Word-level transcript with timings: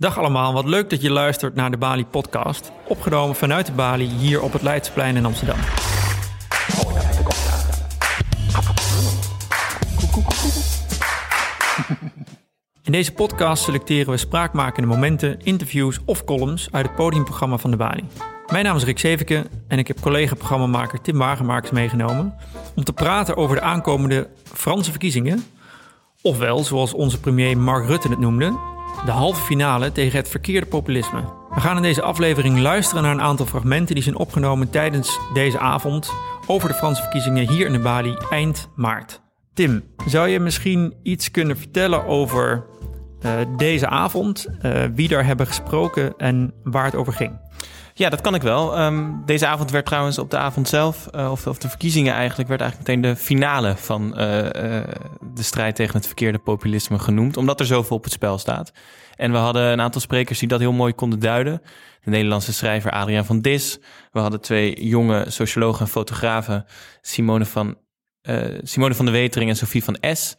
Dag 0.00 0.18
allemaal, 0.18 0.52
wat 0.52 0.64
leuk 0.64 0.90
dat 0.90 1.02
je 1.02 1.10
luistert 1.10 1.54
naar 1.54 1.70
de 1.70 1.76
Bali 1.76 2.06
podcast, 2.06 2.72
opgenomen 2.88 3.36
vanuit 3.36 3.66
de 3.66 3.72
Bali 3.72 4.06
hier 4.06 4.42
op 4.42 4.52
het 4.52 4.62
Leidsplein 4.62 5.16
in 5.16 5.24
Amsterdam. 5.24 5.56
In 12.82 12.92
deze 12.92 13.12
podcast 13.12 13.62
selecteren 13.62 14.12
we 14.12 14.16
spraakmakende 14.16 14.88
momenten, 14.88 15.40
interviews 15.40 15.98
of 16.04 16.24
columns 16.24 16.68
uit 16.70 16.86
het 16.86 16.94
podiumprogramma 16.94 17.56
van 17.56 17.70
de 17.70 17.76
Bali. 17.76 18.04
Mijn 18.52 18.64
naam 18.64 18.76
is 18.76 18.84
Rick 18.84 18.98
Zeveke 18.98 19.46
en 19.68 19.78
ik 19.78 19.88
heb 19.88 20.00
collega-programmamaker 20.00 21.00
Tim 21.00 21.18
Wagenmakers 21.18 21.70
meegenomen 21.70 22.34
om 22.76 22.84
te 22.84 22.92
praten 22.92 23.36
over 23.36 23.56
de 23.56 23.62
aankomende 23.62 24.28
Franse 24.44 24.90
verkiezingen. 24.90 25.44
Ofwel, 26.22 26.64
zoals 26.64 26.94
onze 26.94 27.20
premier 27.20 27.58
Mark 27.58 27.86
Rutte 27.86 28.08
het 28.08 28.18
noemde, 28.18 28.76
de 29.04 29.10
halve 29.10 29.40
finale 29.40 29.92
tegen 29.92 30.18
het 30.18 30.28
verkeerde 30.28 30.66
populisme. 30.66 31.20
We 31.54 31.60
gaan 31.60 31.76
in 31.76 31.82
deze 31.82 32.02
aflevering 32.02 32.58
luisteren 32.58 33.02
naar 33.02 33.12
een 33.12 33.20
aantal 33.20 33.46
fragmenten 33.46 33.94
die 33.94 34.04
zijn 34.04 34.16
opgenomen 34.16 34.70
tijdens 34.70 35.18
deze 35.34 35.58
avond 35.58 36.12
over 36.46 36.68
de 36.68 36.74
Franse 36.74 37.02
verkiezingen 37.02 37.48
hier 37.48 37.66
in 37.66 37.72
de 37.72 37.78
Bali 37.78 38.16
eind 38.30 38.68
maart. 38.74 39.20
Tim, 39.54 39.84
zou 40.06 40.28
je 40.28 40.40
misschien 40.40 40.94
iets 41.02 41.30
kunnen 41.30 41.56
vertellen 41.56 42.06
over 42.06 42.66
uh, 43.22 43.32
deze 43.56 43.88
avond, 43.88 44.46
uh, 44.62 44.82
wie 44.94 45.08
daar 45.08 45.24
hebben 45.24 45.46
gesproken 45.46 46.14
en 46.16 46.54
waar 46.64 46.84
het 46.84 46.94
over 46.94 47.12
ging? 47.12 47.40
Ja, 47.94 48.08
dat 48.08 48.20
kan 48.20 48.34
ik 48.34 48.42
wel. 48.42 48.80
Um, 48.80 49.22
deze 49.26 49.46
avond 49.46 49.70
werd 49.70 49.86
trouwens 49.86 50.18
op 50.18 50.30
de 50.30 50.36
avond 50.36 50.68
zelf, 50.68 51.08
uh, 51.14 51.30
of, 51.30 51.46
of, 51.46 51.58
de 51.58 51.68
verkiezingen 51.68 52.14
eigenlijk, 52.14 52.48
werd 52.48 52.60
eigenlijk 52.60 52.90
meteen 52.90 53.12
de 53.12 53.20
finale 53.20 53.76
van 53.76 54.14
de 55.38 55.44
strijd 55.44 55.76
tegen 55.76 55.96
het 55.96 56.06
verkeerde 56.06 56.38
populisme 56.38 56.98
genoemd, 56.98 57.36
omdat 57.36 57.60
er 57.60 57.66
zoveel 57.66 57.96
op 57.96 58.04
het 58.04 58.12
spel 58.12 58.38
staat. 58.38 58.72
En 59.16 59.32
we 59.32 59.38
hadden 59.38 59.62
een 59.62 59.80
aantal 59.80 60.00
sprekers 60.00 60.38
die 60.38 60.48
dat 60.48 60.60
heel 60.60 60.72
mooi 60.72 60.92
konden 60.92 61.18
duiden. 61.18 61.62
De 62.04 62.10
Nederlandse 62.10 62.52
schrijver 62.52 62.90
Adriaan 62.90 63.24
van 63.24 63.40
Dis. 63.40 63.78
We 64.12 64.20
hadden 64.20 64.40
twee 64.40 64.86
jonge 64.88 65.24
sociologen 65.30 65.80
en 65.80 65.90
fotografen, 65.90 66.64
Simone 67.00 67.44
van, 67.44 67.76
Simone 68.62 68.94
van 68.94 69.04
de 69.04 69.10
Wetering 69.10 69.50
en 69.50 69.56
Sophie 69.56 69.84
van 69.84 69.98
S. 70.12 70.36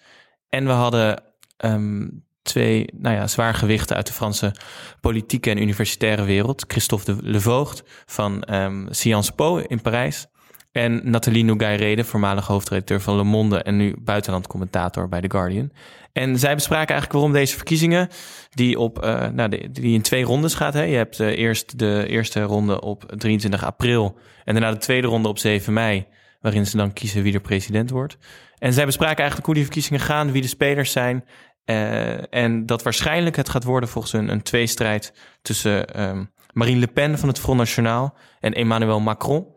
En 0.49 0.65
we 0.65 0.71
hadden 0.71 1.23
um, 1.57 2.25
twee 2.41 2.89
nou 2.97 3.15
ja, 3.15 3.27
zwaargewichten 3.27 3.95
uit 3.95 4.07
de 4.07 4.13
Franse 4.13 4.55
politieke 5.01 5.49
en 5.49 5.61
universitaire 5.61 6.23
wereld. 6.23 6.63
Christophe 6.67 7.31
de 7.31 7.41
Voogd 7.41 7.83
van 8.05 8.53
um, 8.53 8.87
Sciences 8.89 9.35
Po 9.35 9.57
in 9.57 9.81
Parijs. 9.81 10.27
En 10.71 11.09
Nathalie 11.09 11.43
Nougayrede, 11.43 12.03
voormalig 12.03 12.47
hoofdredacteur 12.47 13.01
van 13.01 13.15
Le 13.15 13.23
Monde 13.23 13.63
en 13.63 13.77
nu 13.77 13.95
buitenlandcommentator 13.99 15.09
bij 15.09 15.21
The 15.21 15.31
Guardian. 15.31 15.71
En 16.13 16.39
zij 16.39 16.55
bespraken 16.55 16.89
eigenlijk 16.89 17.11
waarom 17.11 17.33
deze 17.33 17.55
verkiezingen, 17.55 18.09
die, 18.49 18.79
op, 18.79 19.03
uh, 19.05 19.27
nou, 19.27 19.69
die 19.71 19.93
in 19.93 20.01
twee 20.01 20.23
rondes 20.23 20.53
gaat. 20.53 20.73
Hè. 20.73 20.83
Je 20.83 20.95
hebt 20.95 21.19
uh, 21.19 21.37
eerst 21.37 21.79
de 21.79 22.05
eerste 22.07 22.41
ronde 22.41 22.81
op 22.81 23.03
23 23.17 23.63
april 23.63 24.17
en 24.43 24.53
daarna 24.53 24.71
de 24.71 24.77
tweede 24.77 25.07
ronde 25.07 25.27
op 25.27 25.37
7 25.37 25.73
mei, 25.73 26.07
waarin 26.41 26.65
ze 26.65 26.77
dan 26.77 26.93
kiezen 26.93 27.23
wie 27.23 27.33
er 27.33 27.41
president 27.41 27.89
wordt. 27.89 28.17
En 28.57 28.73
zij 28.73 28.85
bespraken 28.85 29.17
eigenlijk 29.17 29.45
hoe 29.45 29.55
die 29.55 29.63
verkiezingen 29.63 29.99
gaan, 29.99 30.31
wie 30.31 30.41
de 30.41 30.47
spelers 30.47 30.91
zijn 30.91 31.23
uh, 31.69 32.33
en 32.33 32.65
dat 32.65 32.83
waarschijnlijk 32.83 33.35
het 33.35 33.49
gaat 33.49 33.63
worden 33.63 33.89
volgens 33.89 34.13
hun 34.13 34.29
een 34.29 34.41
tweestrijd 34.41 35.13
tussen 35.41 36.01
um, 36.01 36.31
Marine 36.53 36.79
Le 36.79 36.87
Pen 36.87 37.17
van 37.17 37.27
het 37.27 37.39
Front 37.39 37.57
National 37.57 38.13
en 38.39 38.53
Emmanuel 38.53 38.99
Macron. 38.99 39.47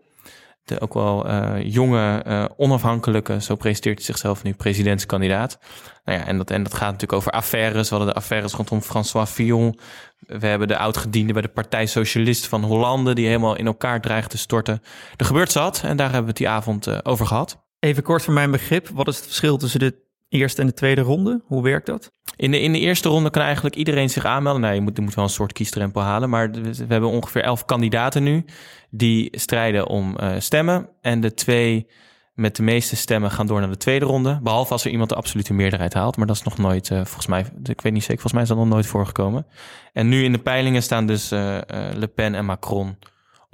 Ook 0.81 0.95
wel 0.95 1.27
uh, 1.27 1.55
jonge, 1.63 2.25
uh, 2.27 2.45
onafhankelijke, 2.57 3.41
zo 3.41 3.55
presenteert 3.55 3.97
hij 3.97 4.05
zichzelf 4.05 4.43
nu, 4.43 4.55
presidentskandidaat. 4.55 5.59
Nou 6.05 6.19
ja, 6.19 6.27
en 6.27 6.37
dat, 6.39 6.51
en 6.51 6.63
dat 6.63 6.75
gaat 6.75 6.91
natuurlijk 6.93 7.13
over 7.13 7.33
affaires. 7.33 7.89
We 7.89 7.95
hadden 7.95 8.15
de 8.15 8.21
affaires 8.21 8.53
rondom 8.53 8.81
François 8.81 9.31
Fillon. 9.31 9.79
We 10.19 10.47
hebben 10.47 10.69
de 10.69 10.79
oud-gediende 10.79 11.33
bij 11.33 11.43
de 11.43 11.49
Partij 11.49 11.87
Socialist 11.87 12.47
van 12.47 12.65
Hollande, 12.65 13.15
die 13.15 13.27
helemaal 13.27 13.57
in 13.57 13.67
elkaar 13.67 14.01
dreigt 14.01 14.31
te 14.31 14.39
storten. 14.39 14.83
Er 15.17 15.27
gebeurt 15.27 15.53
zat 15.53 15.83
en 15.85 15.97
daar 15.97 16.07
hebben 16.07 16.23
we 16.23 16.29
het 16.29 16.37
die 16.37 16.49
avond 16.49 17.05
over 17.05 17.27
gehad. 17.27 17.65
Even 17.79 18.03
kort 18.03 18.23
voor 18.23 18.35
mijn 18.35 18.51
begrip, 18.51 18.89
wat 18.89 19.09
is 19.09 19.17
het 19.17 19.25
verschil 19.25 19.57
tussen 19.57 19.81
de 19.81 20.11
eerste 20.33 20.61
en 20.61 20.67
de 20.67 20.75
tweede 20.75 21.01
ronde? 21.01 21.43
Hoe 21.45 21.63
werkt 21.63 21.87
dat? 21.87 22.11
In 22.37 22.51
de, 22.51 22.61
in 22.61 22.73
de 22.73 22.79
eerste 22.79 23.09
ronde 23.09 23.31
kan 23.31 23.43
eigenlijk 23.43 23.75
iedereen 23.75 24.11
zich 24.11 24.25
aanmelden. 24.25 24.61
Nou, 24.61 24.75
je 24.75 24.81
moet, 24.81 24.97
je 24.97 25.03
moet 25.03 25.15
wel 25.15 25.25
een 25.25 25.31
soort 25.31 25.53
kiesdrempel 25.53 26.03
halen. 26.03 26.31
Maar 26.31 26.51
we 26.51 26.85
hebben 26.89 27.11
ongeveer 27.11 27.43
elf 27.43 27.65
kandidaten 27.65 28.23
nu 28.23 28.45
die 28.91 29.29
strijden 29.39 29.87
om 29.87 30.17
uh, 30.21 30.35
stemmen. 30.39 30.89
En 31.01 31.21
de 31.21 31.35
twee 31.35 31.87
met 32.35 32.57
de 32.57 32.63
meeste 32.63 32.97
stemmen 32.97 33.31
gaan 33.31 33.47
door 33.47 33.61
naar 33.61 33.71
de 33.71 33.77
tweede 33.77 34.05
ronde. 34.05 34.41
Behalve 34.43 34.73
als 34.73 34.85
er 34.85 34.91
iemand 34.91 35.09
de 35.09 35.15
absolute 35.15 35.55
meerderheid 35.55 35.95
haalt. 35.95 36.17
Maar 36.17 36.27
dat 36.27 36.37
is 36.37 36.43
nog 36.43 36.59
nooit, 36.59 36.91
uh, 36.91 36.99
volgens 36.99 37.27
mij, 37.27 37.47
ik 37.63 37.81
weet 37.81 37.93
niet 37.93 38.05
zeker, 38.05 38.21
volgens 38.21 38.33
mij 38.33 38.43
is 38.43 38.49
dat 38.49 38.59
nog 38.59 38.69
nooit 38.69 38.87
voorgekomen. 38.87 39.47
En 39.93 40.09
nu 40.09 40.25
in 40.25 40.33
de 40.33 40.39
peilingen 40.39 40.83
staan 40.83 41.07
dus 41.07 41.33
uh, 41.33 41.59
Le 41.95 42.11
Pen 42.15 42.35
en 42.35 42.45
Macron 42.45 42.97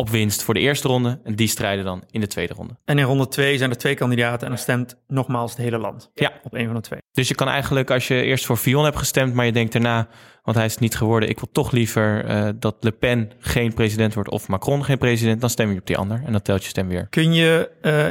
op 0.01 0.11
winst 0.11 0.43
voor 0.43 0.55
de 0.55 0.61
eerste 0.61 0.89
ronde. 0.89 1.21
En 1.25 1.35
die 1.35 1.49
strijden 1.49 1.85
dan 1.85 2.03
in 2.11 2.21
de 2.21 2.27
tweede 2.27 2.55
ronde. 2.55 2.77
En 2.85 2.99
in 2.99 3.05
ronde 3.05 3.29
twee 3.29 3.59
zijn 3.59 3.71
er 3.71 3.77
twee 3.77 3.95
kandidaten 3.95 4.43
en 4.43 4.49
dan 4.49 4.59
stemt 4.59 4.97
nogmaals 5.07 5.51
het 5.51 5.61
hele 5.61 5.79
land. 5.79 6.11
Ja. 6.15 6.33
Op 6.43 6.55
een 6.55 6.67
van 6.67 6.75
de 6.75 6.81
twee. 6.81 7.01
Dus 7.13 7.29
je 7.29 7.35
kan 7.35 7.49
eigenlijk, 7.49 7.91
als 7.91 8.09
je 8.09 8.23
eerst 8.23 8.47
voor 8.47 8.57
Fillon 8.57 8.85
hebt 8.85 8.97
gestemd, 8.97 9.35
maar 9.35 9.47
je 9.47 9.53
denkt 9.53 9.73
daarna, 9.73 10.09
want 10.43 10.57
hij 10.57 10.67
is 10.67 10.73
het 10.73 10.81
niet 10.81 10.97
geworden, 10.97 11.29
ik 11.29 11.41
wil 11.41 11.49
toch 11.53 11.71
liever 11.71 12.31
uh, 12.31 12.49
dat 12.57 12.77
Le 12.81 12.93
Pen 12.93 13.31
geen 13.39 13.75
president 13.75 14.15
wordt 14.15 14.31
of 14.31 14.49
Macron 14.49 14.85
geen 14.85 14.99
president, 14.99 15.41
dan 15.41 15.51
stem 15.51 15.73
je 15.73 15.79
op 15.79 15.87
die 15.87 15.97
ander 15.97 16.23
en 16.25 16.33
dan 16.33 16.43
telt 16.43 16.63
je 16.63 16.69
stem 16.69 16.89
weer. 16.89 17.07
Kun 17.09 17.33
je 17.33 17.71
uh, 17.83 18.07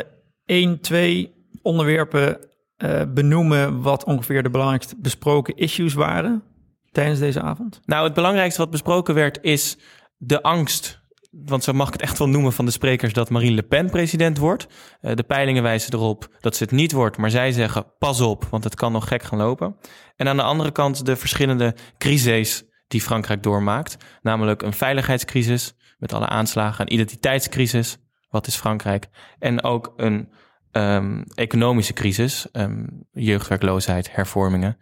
één, 0.46 0.80
twee 0.82 1.34
onderwerpen 1.62 2.38
uh, 2.78 3.02
benoemen 3.08 3.82
wat 3.82 4.04
ongeveer 4.04 4.44
de 4.44 4.50
belangrijkste 4.50 4.96
besproken 4.98 5.56
issues 5.56 5.94
waren 5.94 6.44
tijdens 6.92 7.20
deze 7.20 7.42
avond? 7.42 7.80
Nou, 7.86 8.04
het 8.04 8.14
belangrijkste 8.14 8.62
wat 8.62 8.70
besproken 8.72 9.14
werd 9.14 9.40
is 9.42 9.78
de 10.18 10.42
angst 10.42 11.06
want 11.32 11.64
zo 11.64 11.74
mag 11.74 11.88
ik 11.88 11.94
het 11.94 12.02
echt 12.02 12.18
wel 12.18 12.30
noemen 12.30 12.54
van 12.54 12.66
de 12.66 12.72
sprekers, 12.72 13.14
dat 13.14 13.30
Marine 13.30 13.56
Le 13.56 13.64
Pen 13.64 13.90
president 13.90 14.38
wordt. 14.38 14.68
Uh, 15.02 15.16
de 15.16 15.24
peilingen 15.24 15.64
wijzen 15.64 15.94
erop 15.94 16.28
dat 16.40 16.56
ze 16.56 16.64
het 16.64 16.72
niet 16.72 16.92
wordt, 16.92 17.18
maar 17.18 17.32
zij 17.32 17.52
zeggen 17.52 17.94
pas 18.00 18.22
op, 18.22 18.46
want 18.50 18.64
het 18.64 18.76
kan 18.76 18.92
nog 18.92 19.08
gek 19.08 19.24
gaan 19.24 19.38
lopen. 19.38 19.76
En 20.16 20.28
aan 20.28 20.38
de 20.38 20.44
andere 20.44 20.72
kant 20.72 21.06
de 21.06 21.16
verschillende 21.16 21.76
crises 21.98 22.64
die 22.88 23.02
Frankrijk 23.02 23.44
doormaakt, 23.44 23.98
namelijk 24.22 24.62
een 24.62 24.74
veiligheidscrisis 24.74 25.74
met 25.98 26.14
alle 26.14 26.28
aanslagen, 26.28 26.82
een 26.82 26.94
identiteitscrisis, 26.94 27.98
wat 28.30 28.48
is 28.48 28.56
Frankrijk, 28.56 29.08
en 29.40 29.64
ook 29.64 29.94
een 29.96 30.30
um, 30.72 31.24
economische 31.36 31.94
crisis, 31.94 32.48
um, 32.52 33.06
jeugdwerkloosheid, 33.12 34.16
hervormingen. 34.16 34.78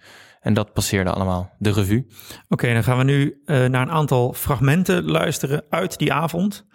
En 0.45 0.53
dat 0.53 0.73
passeerde 0.73 1.09
allemaal 1.09 1.49
de 1.57 1.71
revue. 1.71 2.07
Oké, 2.49 2.73
dan 2.73 2.83
gaan 2.83 2.97
we 2.97 3.03
nu 3.03 3.41
uh, 3.45 3.65
naar 3.65 3.81
een 3.81 3.91
aantal 3.91 4.33
fragmenten 4.33 5.03
luisteren 5.03 5.63
uit 5.69 5.97
die 5.97 6.13
avond. 6.13 6.65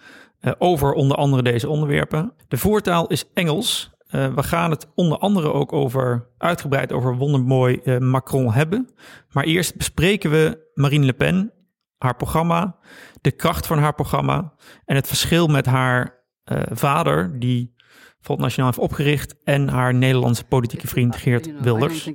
Uh, 0.41 0.53
over 0.57 0.93
onder 0.93 1.17
andere 1.17 1.43
deze 1.43 1.69
onderwerpen. 1.69 2.33
De 2.47 2.57
voertaal 2.57 3.07
is 3.07 3.25
Engels. 3.33 3.91
Uh, 4.09 4.33
we 4.33 4.43
gaan 4.43 4.69
het 4.71 4.87
onder 4.95 5.17
andere 5.17 5.53
ook 5.53 5.73
over 5.73 6.29
uitgebreid 6.37 6.91
over 6.91 7.15
wondermooi 7.15 7.99
Macron 7.99 8.51
hebben. 8.51 8.89
Maar 9.29 9.43
eerst 9.43 9.75
bespreken 9.75 10.31
we 10.31 10.71
Marine 10.73 11.05
Le 11.05 11.13
Pen, 11.13 11.53
haar 11.97 12.15
programma, 12.15 12.77
de 13.21 13.31
kracht 13.31 13.67
van 13.67 13.77
haar 13.77 13.93
programma 13.93 14.53
en 14.85 14.95
het 14.95 15.07
verschil 15.07 15.47
met 15.47 15.65
haar 15.65 16.23
vader, 16.71 17.39
die 17.39 17.75
Volt 18.21 18.39
Nationaal 18.39 18.69
heeft 18.69 18.83
opgericht 18.83 19.35
en 19.43 19.67
haar 19.67 19.93
Nederlandse 19.93 20.43
politieke 20.43 20.87
vriend 20.87 21.15
Geert 21.15 21.49
Wilders. 21.61 22.09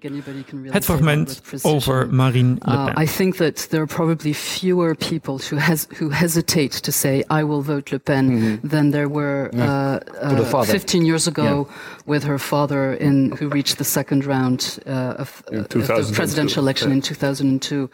Het 0.62 0.84
fragment 0.84 1.42
over 1.62 2.14
Marine 2.14 2.56
Le 2.58 2.84
Pen. 2.84 2.94
Uh, 2.98 3.02
I 3.02 3.06
think 3.06 3.34
that 3.34 3.70
there 3.70 3.82
are 3.82 3.94
probably 3.94 4.34
fewer 4.34 4.94
people 4.94 5.38
who, 5.50 5.56
has, 5.56 5.86
who 5.98 6.10
hesitate 6.10 6.80
to 6.80 6.92
say 6.92 7.24
I 7.30 7.44
will 7.44 7.62
vote 7.62 7.90
Le 7.90 7.98
Pen 7.98 8.24
mm 8.24 8.38
-hmm. 8.38 8.68
than 8.68 8.90
there 8.90 9.10
were 9.10 9.50
uh, 9.54 10.52
uh, 10.52 10.62
15 10.62 11.04
years 11.04 11.28
ago 11.28 11.68
with 12.04 12.24
her 12.24 12.38
father 12.38 13.00
in 13.00 13.34
who 13.40 13.48
reached 13.48 13.76
the 13.76 13.84
second 13.84 14.24
round 14.24 14.78
uh, 14.86 14.92
of, 15.18 15.42
uh, 15.52 15.58
of, 15.58 15.66
the 15.66 16.12
presidential 16.12 16.62
election 16.62 16.90
in 16.92 17.00
2002. 17.00 17.88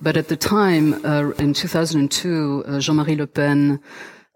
But 0.00 0.16
at 0.16 0.26
the 0.26 0.36
time, 0.36 0.98
uh, 1.04 1.36
in 1.36 1.52
2002, 1.52 2.64
Jean-Marie 2.78 3.16
Le 3.16 3.26
Pen 3.26 3.80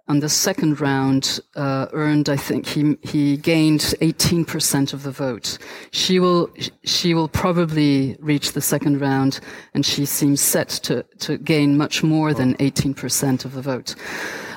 on 0.08 0.20
the 0.20 0.28
second 0.28 0.80
round 0.80 1.40
uh, 1.56 1.86
earned 1.92 2.28
i 2.28 2.36
think 2.36 2.66
he 2.66 2.96
he 3.02 3.36
gained 3.36 3.80
18% 4.00 4.92
of 4.92 5.02
the 5.02 5.10
vote. 5.10 5.58
She 5.90 6.18
will 6.18 6.50
she 6.84 7.14
will 7.14 7.28
probably 7.28 8.16
reach 8.20 8.52
the 8.52 8.60
second 8.60 9.00
round 9.00 9.40
and 9.74 9.84
she 9.84 10.04
seems 10.04 10.40
set 10.40 10.68
to 10.86 11.02
to 11.18 11.38
gain 11.38 11.76
much 11.76 12.02
more 12.02 12.34
than 12.34 12.54
18% 12.56 13.44
of 13.44 13.52
the 13.52 13.62
vote. 13.62 13.94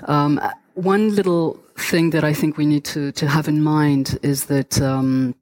Um, 0.06 0.40
one 0.74 1.16
little 1.16 1.60
thing 1.78 2.10
that 2.10 2.24
i 2.24 2.34
think 2.34 2.57
we 2.57 2.66
need 2.66 2.84
to 2.84 3.12
to 3.13 3.25
have 3.28 3.48
in 3.48 3.62
mind 3.62 4.19
is 4.22 4.45
that 4.45 4.81
um, 4.81 5.34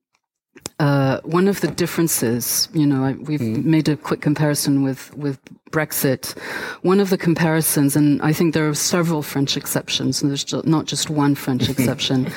uh, 0.79 1.19
one 1.21 1.47
of 1.47 1.61
the 1.61 1.67
differences, 1.67 2.69
you 2.71 2.85
know, 2.85 3.15
we've 3.21 3.39
mm. 3.39 3.63
made 3.63 3.89
a 3.89 3.97
quick 3.97 4.21
comparison 4.21 4.83
with, 4.83 5.15
with 5.17 5.39
Brexit. 5.71 6.37
One 6.83 6.99
of 6.99 7.09
the 7.09 7.17
comparisons, 7.17 7.95
and 7.95 8.21
I 8.21 8.31
think 8.31 8.53
there 8.53 8.69
are 8.69 8.75
several 8.75 9.23
French 9.23 9.57
exceptions, 9.57 10.21
and 10.21 10.29
there's 10.29 10.53
not 10.65 10.85
just 10.85 11.09
one 11.09 11.33
French 11.33 11.67
exception. 11.73 12.31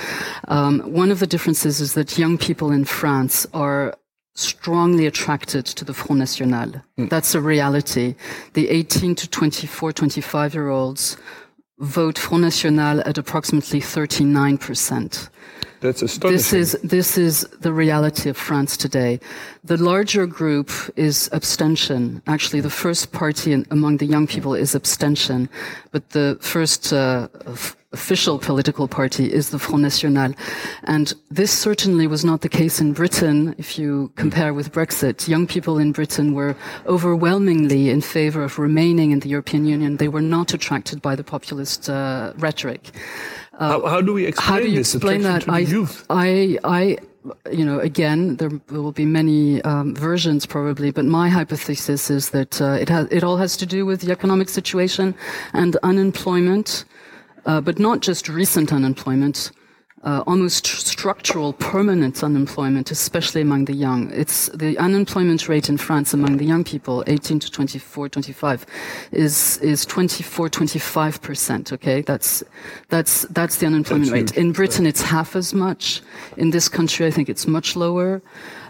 Um, 0.48 0.80
one 0.80 1.10
of 1.10 1.20
the 1.20 1.26
differences 1.26 1.80
is 1.80 1.92
that 1.94 2.16
young 2.16 2.38
people 2.38 2.70
in 2.70 2.86
France 2.86 3.46
are 3.52 3.94
strongly 4.34 5.04
attracted 5.04 5.66
to 5.66 5.84
the 5.84 5.92
Front 5.92 6.20
National. 6.20 6.80
Mm. 6.98 7.10
That's 7.10 7.34
a 7.34 7.42
reality. 7.42 8.14
The 8.54 8.70
18 8.70 9.16
to 9.16 9.28
24, 9.28 9.92
25 9.92 10.54
year 10.54 10.68
olds 10.70 11.18
vote 11.78 12.18
Front 12.18 12.44
National 12.44 13.00
at 13.00 13.18
approximately 13.18 13.80
39%. 13.80 15.28
That's 15.80 16.02
astonishing. 16.02 16.36
This 16.36 16.52
is, 16.52 16.78
this 16.82 17.18
is 17.18 17.40
the 17.60 17.72
reality 17.72 18.28
of 18.28 18.36
France 18.36 18.76
today. 18.76 19.18
The 19.64 19.76
larger 19.76 20.26
group 20.26 20.70
is 20.96 21.30
abstention. 21.32 22.22
Actually, 22.26 22.60
the 22.60 22.70
first 22.70 23.12
party 23.12 23.52
in, 23.52 23.66
among 23.70 23.96
the 23.96 24.06
young 24.06 24.26
people 24.26 24.54
is 24.54 24.74
abstention, 24.74 25.48
but 25.90 26.10
the 26.10 26.36
first 26.40 26.92
uh, 26.92 27.28
official 27.92 28.38
political 28.38 28.86
party 28.86 29.32
is 29.32 29.50
the 29.50 29.58
Front 29.58 29.82
National. 29.82 30.32
And 30.84 31.12
this 31.30 31.50
certainly 31.50 32.06
was 32.06 32.24
not 32.24 32.42
the 32.42 32.48
case 32.48 32.80
in 32.80 32.92
Britain. 32.92 33.54
If 33.58 33.78
you 33.78 34.12
compare 34.16 34.54
with 34.54 34.72
Brexit, 34.72 35.26
young 35.26 35.46
people 35.46 35.78
in 35.78 35.92
Britain 35.92 36.34
were 36.34 36.54
overwhelmingly 36.86 37.90
in 37.90 38.00
favor 38.00 38.44
of 38.44 38.58
remaining 38.58 39.10
in 39.10 39.20
the 39.20 39.28
European 39.28 39.64
Union. 39.66 39.96
They 39.96 40.08
were 40.08 40.22
not 40.22 40.54
attracted 40.54 41.02
by 41.02 41.16
the 41.16 41.24
populist 41.24 41.88
uh, 41.88 42.32
rhetoric. 42.36 42.92
Uh, 43.60 43.68
how, 43.68 43.86
how, 43.86 44.00
do 44.00 44.12
we 44.12 44.26
explain 44.26 44.48
how 44.48 44.58
do 44.58 44.68
you 44.68 44.78
this 44.78 44.94
explain 44.94 45.22
that? 45.22 45.48
I, 45.48 45.58
youth? 45.60 46.04
I, 46.10 46.58
I, 46.64 46.96
you 47.52 47.64
know, 47.64 47.78
again, 47.78 48.36
there, 48.36 48.50
there 48.68 48.80
will 48.80 48.90
be 48.90 49.04
many 49.04 49.62
um, 49.62 49.94
versions 49.94 50.46
probably, 50.46 50.90
but 50.90 51.04
my 51.04 51.28
hypothesis 51.28 52.10
is 52.10 52.30
that 52.30 52.60
uh, 52.60 52.78
it 52.80 52.88
has, 52.88 53.06
it 53.10 53.22
all 53.22 53.36
has 53.36 53.56
to 53.58 53.66
do 53.66 53.86
with 53.86 54.00
the 54.00 54.10
economic 54.10 54.48
situation 54.48 55.14
and 55.52 55.76
unemployment 55.82 56.84
uh, 57.46 57.60
but 57.60 57.78
not 57.78 58.00
just 58.00 58.28
recent 58.28 58.72
unemployment, 58.72 59.50
uh, 60.02 60.24
almost 60.26 60.66
structural, 60.66 61.52
permanent 61.52 62.24
unemployment, 62.24 62.90
especially 62.90 63.42
among 63.42 63.66
the 63.66 63.74
young. 63.74 64.10
It's 64.12 64.48
the 64.48 64.78
unemployment 64.78 65.46
rate 65.46 65.68
in 65.68 65.76
France 65.76 66.14
among 66.14 66.38
the 66.38 66.46
young 66.46 66.64
people, 66.64 67.04
18 67.06 67.38
to 67.40 67.50
24, 67.50 68.08
25, 68.08 68.66
is 69.12 69.58
is 69.58 69.84
24, 69.84 70.48
25 70.48 71.20
percent. 71.20 71.72
Okay, 71.72 72.00
that's 72.00 72.42
that's 72.88 73.22
that's 73.28 73.56
the 73.56 73.66
unemployment 73.66 74.10
that's 74.10 74.32
rate. 74.32 74.38
In 74.38 74.52
Britain, 74.52 74.86
it's 74.86 75.02
half 75.02 75.36
as 75.36 75.52
much. 75.52 76.00
In 76.38 76.50
this 76.50 76.68
country, 76.68 77.06
I 77.06 77.10
think 77.10 77.28
it's 77.28 77.46
much 77.46 77.76
lower. 77.76 78.22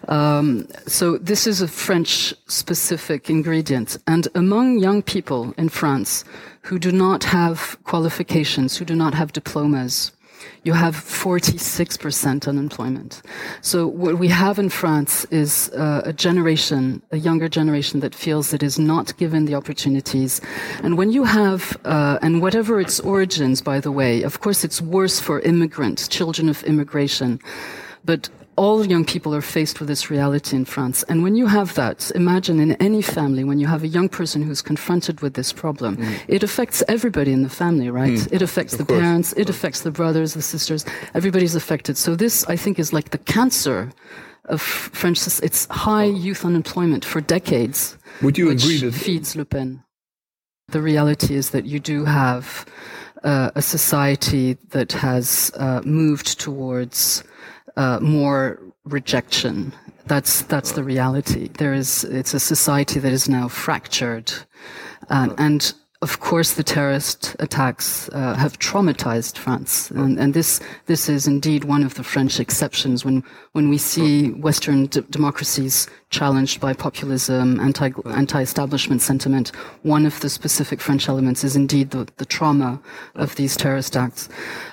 Um, 0.08 0.66
so 0.86 1.16
this 1.18 1.46
is 1.46 1.60
a 1.60 1.68
French 1.68 2.34
specific 2.48 3.30
ingredient, 3.30 3.98
and 4.08 4.26
among 4.34 4.80
young 4.80 5.00
people 5.00 5.54
in 5.56 5.68
France 5.68 6.24
who 6.62 6.78
do 6.78 6.90
not 6.90 7.22
have 7.24 7.78
qualifications, 7.84 8.76
who 8.76 8.84
do 8.84 8.94
not 8.94 9.14
have 9.14 9.32
diplomas, 9.32 10.12
you 10.62 10.74
have 10.74 10.94
46% 10.94 12.46
unemployment. 12.46 13.22
So 13.62 13.86
what 13.86 14.18
we 14.18 14.28
have 14.28 14.58
in 14.58 14.68
France 14.68 15.24
is 15.30 15.70
uh, 15.70 16.02
a 16.04 16.12
generation, 16.12 17.02
a 17.10 17.16
younger 17.16 17.48
generation 17.48 18.00
that 18.00 18.14
feels 18.14 18.52
it 18.52 18.62
is 18.62 18.78
not 18.78 19.16
given 19.16 19.46
the 19.46 19.54
opportunities. 19.54 20.40
And 20.82 20.98
when 20.98 21.12
you 21.12 21.24
have, 21.24 21.78
uh, 21.84 22.18
and 22.20 22.42
whatever 22.42 22.78
its 22.80 23.00
origins, 23.00 23.62
by 23.62 23.80
the 23.80 23.90
way, 23.90 24.22
of 24.22 24.40
course 24.40 24.62
it's 24.62 24.82
worse 24.82 25.18
for 25.18 25.40
immigrants, 25.40 26.08
children 26.08 26.48
of 26.48 26.62
immigration. 26.64 27.40
But 28.04 28.28
all 28.60 28.86
young 28.86 29.06
people 29.06 29.34
are 29.34 29.40
faced 29.40 29.80
with 29.80 29.88
this 29.88 30.10
reality 30.10 30.54
in 30.54 30.66
France. 30.66 31.02
And 31.04 31.22
when 31.22 31.34
you 31.34 31.46
have 31.46 31.74
that, 31.76 32.12
imagine 32.14 32.60
in 32.60 32.72
any 32.72 33.00
family, 33.00 33.42
when 33.42 33.58
you 33.58 33.66
have 33.66 33.82
a 33.82 33.88
young 33.88 34.10
person 34.10 34.42
who's 34.42 34.60
confronted 34.60 35.22
with 35.22 35.32
this 35.32 35.50
problem, 35.50 35.96
mm. 35.96 36.20
it 36.28 36.42
affects 36.42 36.82
everybody 36.86 37.32
in 37.32 37.42
the 37.42 37.48
family, 37.48 37.88
right? 37.88 38.18
Mm. 38.18 38.32
It 38.34 38.42
affects 38.42 38.74
of 38.74 38.80
the 38.80 38.84
course. 38.84 39.00
parents, 39.00 39.32
it 39.32 39.48
affects 39.48 39.80
the 39.80 39.90
brothers, 39.90 40.34
the 40.34 40.42
sisters, 40.42 40.84
everybody's 41.14 41.54
affected. 41.54 41.96
So 41.96 42.14
this, 42.14 42.44
I 42.50 42.56
think, 42.56 42.78
is 42.78 42.92
like 42.92 43.08
the 43.16 43.22
cancer 43.36 43.92
of 44.44 44.60
French, 44.60 45.26
it's 45.26 45.66
high 45.70 46.10
youth 46.26 46.44
unemployment 46.44 47.02
for 47.02 47.22
decades. 47.22 47.96
Would 48.20 48.36
you 48.36 48.50
agree 48.50 48.76
that 48.76 48.92
feeds 48.92 49.36
Le 49.36 49.46
Pen? 49.46 49.82
The 50.68 50.82
reality 50.82 51.34
is 51.34 51.50
that 51.50 51.64
you 51.64 51.80
do 51.80 52.04
have 52.04 52.66
uh, 53.24 53.52
a 53.54 53.62
society 53.62 54.58
that 54.70 54.92
has 54.92 55.50
uh, 55.56 55.80
moved 55.82 56.38
towards 56.38 57.24
uh, 57.76 58.00
more 58.00 58.60
rejection. 58.84 59.72
That's 60.06 60.42
that's 60.42 60.72
the 60.72 60.82
reality. 60.84 61.48
There 61.58 61.72
is 61.72 62.04
it's 62.04 62.34
a 62.34 62.40
society 62.40 62.98
that 63.00 63.12
is 63.12 63.28
now 63.28 63.48
fractured, 63.48 64.32
uh, 65.08 65.34
and 65.38 65.72
of 66.02 66.18
course 66.18 66.54
the 66.54 66.64
terrorist 66.64 67.36
attacks 67.38 68.08
uh, 68.08 68.34
have 68.34 68.58
traumatized 68.58 69.36
France, 69.36 69.90
and, 69.90 70.18
and, 70.18 70.34
this 70.34 70.58
this 70.86 71.08
is 71.08 71.26
indeed 71.26 71.64
one 71.64 71.84
of 71.84 71.94
the 71.94 72.02
French 72.02 72.40
exceptions. 72.40 73.04
When 73.04 73.22
when 73.52 73.68
we 73.68 73.78
see 73.78 74.30
Western 74.30 74.86
d- 74.86 75.02
democracies 75.10 75.86
challenged 76.08 76.60
by 76.60 76.72
populism, 76.72 77.60
anti 77.60 77.90
anti 78.06 78.40
establishment 78.40 79.02
sentiment, 79.02 79.52
one 79.82 80.06
of 80.06 80.18
the 80.20 80.30
specific 80.30 80.80
French 80.80 81.08
elements 81.08 81.44
is 81.44 81.54
indeed 81.54 81.90
the, 81.90 82.08
the 82.16 82.24
trauma 82.24 82.80
of 83.14 83.36
these 83.36 83.56
terrorist 83.56 83.96
acts. 83.96 84.28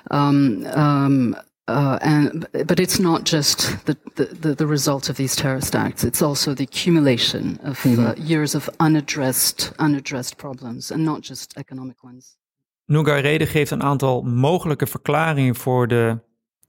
Um, 0.10 0.66
um, 0.74 1.36
uh, 1.68 1.98
and 2.02 2.48
but 2.66 2.80
it's 2.80 3.00
not 3.00 3.26
just 3.26 3.86
the, 3.86 3.98
the, 4.16 4.56
the, 4.56 4.68
result 4.68 5.10
of 5.10 5.16
these 5.16 5.36
terrorist 5.36 5.76
acts. 5.76 6.04
It's 6.04 6.22
also 6.22 6.54
the 6.54 6.64
accumulation 6.64 7.60
of 7.64 7.84
mm 7.84 7.94
-hmm. 7.94 8.00
uh, 8.00 8.10
mm-hmm. 8.10 8.26
years 8.26 8.56
of 8.56 8.70
unaddressed 8.78 9.74
unaddressed 9.78 10.36
problems, 10.38 10.92
and 10.92 11.04
not 11.04 11.28
just 11.28 11.56
economic 11.56 12.04
ones. 12.04 12.38
Nougarede 12.86 13.46
geeft 13.46 13.72
een 13.72 13.84
aantal 13.84 14.22
mogelijke 14.22 14.88
verklaringen 14.88 15.56
voor 15.56 15.88
de 15.88 16.20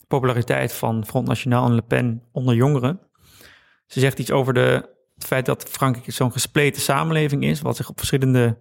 populariteit 0.06 0.72
van 0.72 1.06
Front 1.06 1.26
National 1.26 1.66
en 1.66 1.74
Le 1.74 1.82
Pen 1.82 2.22
onder 2.32 2.54
jongeren. 2.54 3.00
Ze 3.86 4.00
zegt 4.00 4.18
iets 4.18 4.30
over 4.30 4.54
de, 4.54 4.88
het 5.14 5.24
feit 5.24 5.46
dat 5.46 5.64
Frankrijk 5.64 6.12
zo'n 6.12 6.32
gespleten 6.32 6.82
samenleving 6.82 7.44
is, 7.44 7.60
wat 7.60 7.76
zich 7.76 7.88
op 7.88 7.98
verschillende 7.98 8.58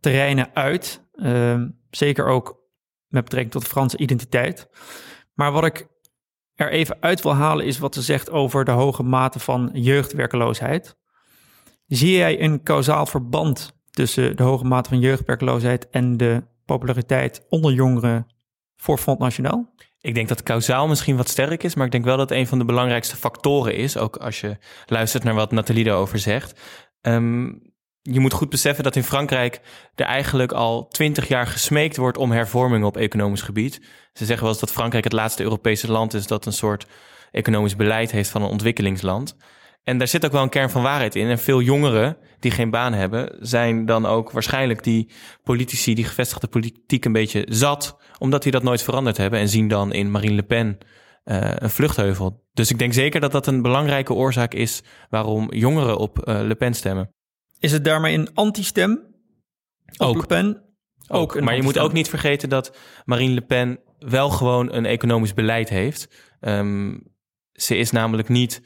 terreinen 0.00 0.50
uit. 0.54 1.00
Uh, 1.14 1.62
zeker 1.90 2.26
ook 2.26 2.64
met 3.08 3.24
betrekking 3.24 3.52
tot 3.52 3.62
de 3.62 3.68
Franse 3.68 3.96
identiteit. 3.96 4.68
Maar 5.36 5.52
wat 5.52 5.64
ik 5.64 5.86
er 6.54 6.70
even 6.70 6.96
uit 7.00 7.22
wil 7.22 7.34
halen 7.34 7.66
is 7.66 7.78
wat 7.78 7.94
ze 7.94 8.02
zegt 8.02 8.30
over 8.30 8.64
de 8.64 8.70
hoge 8.70 9.02
mate 9.02 9.38
van 9.38 9.70
jeugdwerkeloosheid. 9.72 10.96
Zie 11.86 12.16
jij 12.16 12.42
een 12.42 12.62
kausaal 12.62 13.06
verband 13.06 13.72
tussen 13.90 14.36
de 14.36 14.42
hoge 14.42 14.64
mate 14.64 14.88
van 14.88 15.00
jeugdwerkeloosheid 15.00 15.90
en 15.90 16.16
de 16.16 16.42
populariteit 16.64 17.46
onder 17.48 17.72
jongeren 17.72 18.26
voor 18.76 18.98
Front 18.98 19.18
National? 19.18 19.74
Ik 20.00 20.14
denk 20.14 20.28
dat 20.28 20.42
kausaal 20.42 20.88
misschien 20.88 21.16
wat 21.16 21.28
sterk 21.28 21.62
is, 21.62 21.74
maar 21.74 21.86
ik 21.86 21.92
denk 21.92 22.04
wel 22.04 22.16
dat 22.16 22.30
een 22.30 22.46
van 22.46 22.58
de 22.58 22.64
belangrijkste 22.64 23.16
factoren 23.16 23.74
is, 23.74 23.96
ook 23.96 24.16
als 24.16 24.40
je 24.40 24.56
luistert 24.86 25.24
naar 25.24 25.34
wat 25.34 25.50
Nathalie 25.50 25.84
daarover 25.84 26.18
zegt. 26.18 26.60
Ehm, 27.00 27.52
je 28.10 28.20
moet 28.20 28.32
goed 28.32 28.48
beseffen 28.48 28.84
dat 28.84 28.96
in 28.96 29.02
Frankrijk 29.02 29.60
er 29.94 30.04
eigenlijk 30.04 30.52
al 30.52 30.88
twintig 30.88 31.28
jaar 31.28 31.46
gesmeekt 31.46 31.96
wordt 31.96 32.18
om 32.18 32.30
hervormingen 32.30 32.86
op 32.86 32.96
economisch 32.96 33.42
gebied. 33.42 33.80
Ze 34.12 34.24
zeggen 34.24 34.42
wel 34.42 34.52
eens 34.52 34.60
dat 34.60 34.72
Frankrijk 34.72 35.04
het 35.04 35.12
laatste 35.12 35.42
Europese 35.42 35.90
land 35.90 36.14
is 36.14 36.26
dat 36.26 36.46
een 36.46 36.52
soort 36.52 36.86
economisch 37.30 37.76
beleid 37.76 38.10
heeft 38.10 38.30
van 38.30 38.42
een 38.42 38.48
ontwikkelingsland. 38.48 39.36
En 39.82 39.98
daar 39.98 40.08
zit 40.08 40.24
ook 40.24 40.32
wel 40.32 40.42
een 40.42 40.48
kern 40.48 40.70
van 40.70 40.82
waarheid 40.82 41.14
in. 41.14 41.28
En 41.28 41.38
veel 41.38 41.60
jongeren 41.60 42.16
die 42.40 42.50
geen 42.50 42.70
baan 42.70 42.92
hebben, 42.92 43.36
zijn 43.40 43.86
dan 43.86 44.06
ook 44.06 44.30
waarschijnlijk 44.30 44.82
die 44.82 45.10
politici, 45.42 45.94
die 45.94 46.04
gevestigde 46.04 46.46
politiek 46.46 47.04
een 47.04 47.12
beetje 47.12 47.46
zat, 47.48 47.96
omdat 48.18 48.42
die 48.42 48.52
dat 48.52 48.62
nooit 48.62 48.82
veranderd 48.82 49.16
hebben 49.16 49.40
en 49.40 49.48
zien 49.48 49.68
dan 49.68 49.92
in 49.92 50.10
Marine 50.10 50.34
Le 50.34 50.42
Pen 50.42 50.78
uh, 51.24 51.50
een 51.54 51.70
vluchtheuvel. 51.70 52.44
Dus 52.52 52.70
ik 52.70 52.78
denk 52.78 52.92
zeker 52.92 53.20
dat 53.20 53.32
dat 53.32 53.46
een 53.46 53.62
belangrijke 53.62 54.14
oorzaak 54.14 54.54
is 54.54 54.82
waarom 55.10 55.54
jongeren 55.54 55.98
op 55.98 56.28
uh, 56.28 56.40
Le 56.40 56.54
Pen 56.54 56.74
stemmen. 56.74 57.15
Is 57.58 57.72
het 57.72 57.84
daarmee 57.84 58.14
een 58.14 58.34
anti-stem? 58.34 59.14
Ook. 59.96 60.16
Le 60.16 60.26
Pen? 60.26 60.62
Ook, 61.08 61.40
maar 61.40 61.56
je 61.56 61.62
moet 61.62 61.78
ook 61.78 61.92
niet 61.92 62.08
vergeten 62.08 62.48
dat 62.48 62.76
Marine 63.04 63.34
Le 63.34 63.40
Pen 63.40 63.80
wel 63.98 64.30
gewoon 64.30 64.72
een 64.72 64.86
economisch 64.86 65.34
beleid 65.34 65.68
heeft. 65.68 66.08
Um, 66.40 67.02
ze 67.52 67.76
is 67.76 67.90
namelijk 67.90 68.28
niet 68.28 68.62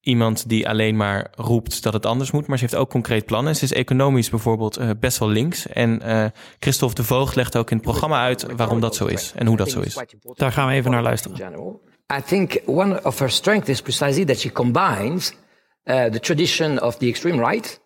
iemand 0.00 0.48
die 0.48 0.68
alleen 0.68 0.96
maar 0.96 1.30
roept 1.34 1.82
dat 1.82 1.92
het 1.92 2.06
anders 2.06 2.30
moet, 2.30 2.46
maar 2.46 2.58
ze 2.58 2.64
heeft 2.64 2.76
ook 2.76 2.90
concreet 2.90 3.26
plannen. 3.26 3.56
Ze 3.56 3.64
is 3.64 3.72
economisch 3.72 4.30
bijvoorbeeld 4.30 4.78
uh, 4.78 4.90
best 5.00 5.18
wel 5.18 5.28
links. 5.28 5.66
En 5.66 6.00
uh, 6.04 6.26
Christophe 6.58 6.94
de 6.94 7.04
Voogd 7.04 7.36
legt 7.36 7.56
ook 7.56 7.70
in 7.70 7.76
het 7.76 7.86
programma 7.86 8.22
uit 8.22 8.46
waarom 8.56 8.80
dat 8.80 8.96
zo 8.96 9.06
is 9.06 9.32
en 9.36 9.46
hoe 9.46 9.56
dat 9.56 9.70
zo 9.70 9.80
is. 9.80 9.98
Daar 10.34 10.52
gaan 10.52 10.68
we 10.68 10.74
even 10.74 10.90
naar 10.90 11.02
luisteren. 11.02 11.78
I 12.18 12.22
think 12.22 12.60
one 12.66 13.04
of 13.04 13.18
her 13.18 13.30
strengths 13.30 13.68
is 13.68 13.82
precisely 13.82 14.24
that 14.24 14.38
she 14.38 14.52
combines 14.52 15.32
uh, 15.84 16.04
the 16.04 16.20
tradition 16.20 16.82
of 16.82 16.96
the 16.96 17.06
extreme 17.06 17.48
right 17.48 17.80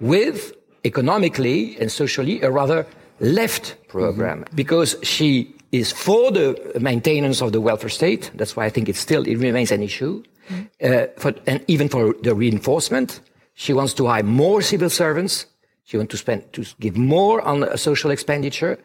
with 0.00 0.52
economically 0.84 1.76
and 1.80 1.90
socially 1.90 2.40
a 2.42 2.50
rather 2.50 2.86
left 3.20 3.76
program 3.88 4.44
mm-hmm. 4.44 4.56
because 4.56 4.96
she 5.02 5.54
is 5.72 5.92
for 5.92 6.30
the 6.30 6.78
maintenance 6.80 7.42
of 7.42 7.52
the 7.52 7.60
welfare 7.60 7.90
state. 7.90 8.30
That's 8.34 8.56
why 8.56 8.66
I 8.66 8.70
think 8.70 8.88
it 8.88 8.96
still 8.96 9.26
it 9.26 9.36
remains 9.36 9.72
an 9.72 9.82
issue. 9.82 10.22
Mm-hmm. 10.48 10.64
Uh, 10.82 11.06
for, 11.20 11.34
and 11.46 11.64
even 11.66 11.88
for 11.88 12.14
the 12.22 12.34
reinforcement, 12.34 13.20
she 13.54 13.72
wants 13.72 13.94
to 13.94 14.06
hire 14.06 14.22
more 14.22 14.62
civil 14.62 14.90
servants. 14.90 15.46
She 15.84 15.96
wants 15.96 16.10
to 16.12 16.16
spend 16.16 16.52
to 16.52 16.64
give 16.80 16.96
more 16.96 17.40
on 17.42 17.76
social 17.76 18.10
expenditure. 18.10 18.78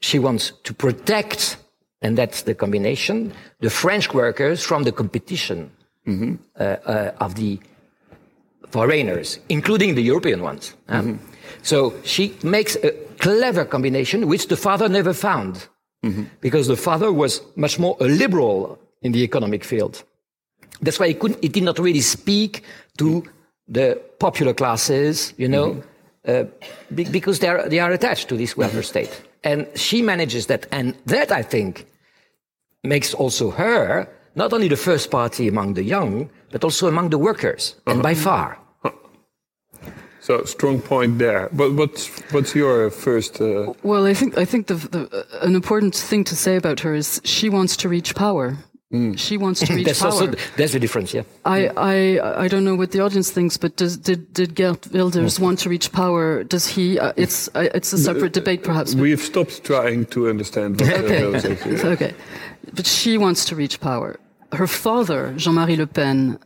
She 0.00 0.18
wants 0.18 0.52
to 0.64 0.74
protect, 0.74 1.56
and 2.02 2.18
that's 2.18 2.42
the 2.42 2.54
combination, 2.54 3.32
the 3.60 3.70
French 3.70 4.12
workers 4.12 4.62
from 4.62 4.82
the 4.84 4.92
competition 4.92 5.70
mm-hmm. 6.06 6.34
of 7.24 7.34
the 7.36 7.60
foreigners, 8.76 9.28
including 9.48 9.94
the 9.94 10.04
European 10.12 10.40
ones. 10.50 10.64
Mm-hmm. 10.88 11.16
So 11.62 11.76
she 12.12 12.24
makes 12.42 12.72
a 12.88 12.90
clever 13.26 13.64
combination 13.74 14.18
which 14.32 14.44
the 14.52 14.56
father 14.66 14.88
never 14.98 15.14
found 15.28 15.54
mm-hmm. 16.02 16.24
because 16.40 16.66
the 16.74 16.80
father 16.88 17.10
was 17.22 17.32
much 17.54 17.78
more 17.78 17.94
a 18.06 18.08
liberal 18.22 18.78
in 19.06 19.12
the 19.12 19.22
economic 19.22 19.62
field. 19.64 19.94
That's 20.84 20.98
why 21.00 21.08
he 21.12 21.14
couldn't, 21.14 21.40
he 21.46 21.50
did 21.58 21.64
not 21.70 21.78
really 21.78 22.02
speak 22.02 22.52
to 22.98 23.22
the 23.76 23.88
popular 24.18 24.54
classes, 24.54 25.32
you 25.42 25.48
know, 25.54 25.68
uh, 26.26 26.44
because 26.90 27.38
they 27.38 27.48
are, 27.48 27.68
they 27.68 27.80
are 27.80 27.92
attached 27.92 28.26
to 28.28 28.36
this 28.36 28.56
welfare 28.56 28.82
state. 28.82 29.14
And 29.50 29.66
she 29.86 30.02
manages 30.02 30.46
that. 30.46 30.66
And 30.70 30.94
that, 31.06 31.30
I 31.40 31.42
think, 31.42 31.86
makes 32.82 33.14
also 33.14 33.50
her 33.50 34.08
not 34.34 34.52
only 34.52 34.68
the 34.68 34.82
first 34.88 35.10
party 35.10 35.44
among 35.48 35.74
the 35.74 35.84
young, 35.84 36.28
but 36.50 36.64
also 36.64 36.88
among 36.88 37.10
the 37.10 37.18
workers, 37.18 37.76
and 37.86 38.02
by 38.02 38.14
far. 38.14 38.58
So 40.24 40.42
strong 40.44 40.80
point 40.80 41.18
there. 41.18 41.50
But 41.52 41.74
what's 41.74 42.08
what's 42.32 42.54
your 42.54 42.88
first? 42.90 43.42
Uh... 43.42 43.74
Well, 43.82 44.06
I 44.06 44.14
think 44.14 44.38
I 44.38 44.46
think 44.46 44.68
the, 44.68 44.76
the, 44.76 45.26
an 45.42 45.54
important 45.54 45.94
thing 45.94 46.24
to 46.24 46.34
say 46.34 46.56
about 46.56 46.80
her 46.80 46.94
is 46.94 47.20
she 47.24 47.50
wants 47.50 47.76
to 47.76 47.90
reach 47.90 48.14
power. 48.14 48.56
Mm. 48.90 49.18
She 49.18 49.36
wants 49.36 49.60
to 49.60 49.74
reach 49.76 49.84
that's 49.84 50.00
power. 50.00 50.12
Also, 50.12 50.32
that's 50.56 50.72
the 50.72 50.80
difference, 50.80 51.12
yeah. 51.12 51.24
I, 51.44 51.68
I, 51.76 52.44
I 52.44 52.48
don't 52.48 52.64
know 52.64 52.74
what 52.74 52.92
the 52.92 53.00
audience 53.00 53.30
thinks, 53.30 53.58
but 53.58 53.76
does, 53.76 53.96
did, 53.98 54.32
did 54.32 54.54
Gert 54.54 54.86
Wilders 54.92 55.40
want 55.40 55.58
to 55.60 55.68
reach 55.68 55.90
power? 55.92 56.44
Does 56.44 56.68
he? 56.68 56.98
Uh, 56.98 57.12
it's, 57.16 57.48
uh, 57.54 57.68
it's 57.74 57.92
a 57.92 57.98
separate 57.98 58.32
debate, 58.32 58.62
perhaps. 58.62 58.94
We've 58.94 59.20
stopped 59.20 59.62
trying 59.64 60.06
to 60.06 60.30
understand. 60.30 60.80
What 60.80 60.90
okay. 60.90 61.24
okay. 61.94 62.14
But 62.72 62.86
she 62.86 63.18
wants 63.18 63.44
to 63.46 63.56
reach 63.56 63.78
power. 63.78 64.18
Her 64.52 64.68
father, 64.68 65.34
Jean-Marie 65.36 65.76
Le 65.76 65.86
Pen, 65.86 66.38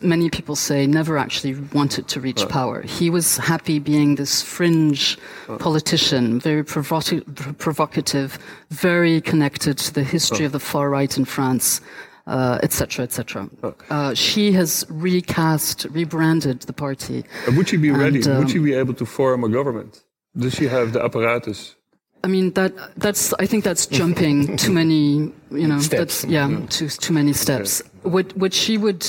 many 0.00 0.30
people 0.30 0.56
say 0.56 0.86
never 0.86 1.18
actually 1.18 1.54
wanted 1.72 2.08
to 2.08 2.20
reach 2.20 2.48
power. 2.48 2.82
He 2.82 3.10
was 3.10 3.36
happy 3.36 3.78
being 3.78 4.14
this 4.14 4.42
fringe 4.42 5.18
politician, 5.58 6.40
very 6.40 6.64
provoca- 6.64 7.58
provocative, 7.58 8.38
very 8.70 9.20
connected 9.20 9.78
to 9.78 9.92
the 9.92 10.04
history 10.04 10.44
of 10.44 10.52
the 10.52 10.60
far 10.60 10.88
right 10.90 11.16
in 11.16 11.24
France. 11.24 11.80
Etc. 12.28 13.02
Uh, 13.02 13.04
etc. 13.04 13.48
Et 13.62 13.74
uh, 13.88 14.12
she 14.14 14.50
has 14.50 14.84
recast, 14.88 15.86
rebranded 15.90 16.60
the 16.62 16.72
party. 16.72 17.22
Uh, 17.46 17.52
would 17.52 17.68
she 17.68 17.76
be 17.76 17.90
and, 17.90 17.98
ready? 17.98 18.20
Um, 18.24 18.38
would 18.38 18.50
she 18.50 18.58
be 18.58 18.74
able 18.74 18.94
to 18.94 19.06
form 19.06 19.44
a 19.44 19.48
government? 19.48 20.02
Does 20.36 20.52
she 20.52 20.66
have 20.66 20.92
the 20.92 21.04
apparatus? 21.04 21.76
I 22.24 22.28
mean 22.28 22.52
that 22.54 22.72
that's 22.96 23.32
I 23.34 23.46
think 23.46 23.62
that's 23.62 23.86
jumping 23.86 24.56
too 24.56 24.72
many 24.72 25.32
you 25.52 25.68
know 25.68 25.78
steps. 25.90 26.24
yeah, 26.24 26.48
yeah. 26.48 26.66
too 26.68 26.88
too 26.88 27.12
many 27.12 27.32
steps. 27.32 27.80
What 28.02 28.36
what 28.36 28.52
she 28.52 28.76
would 28.76 29.06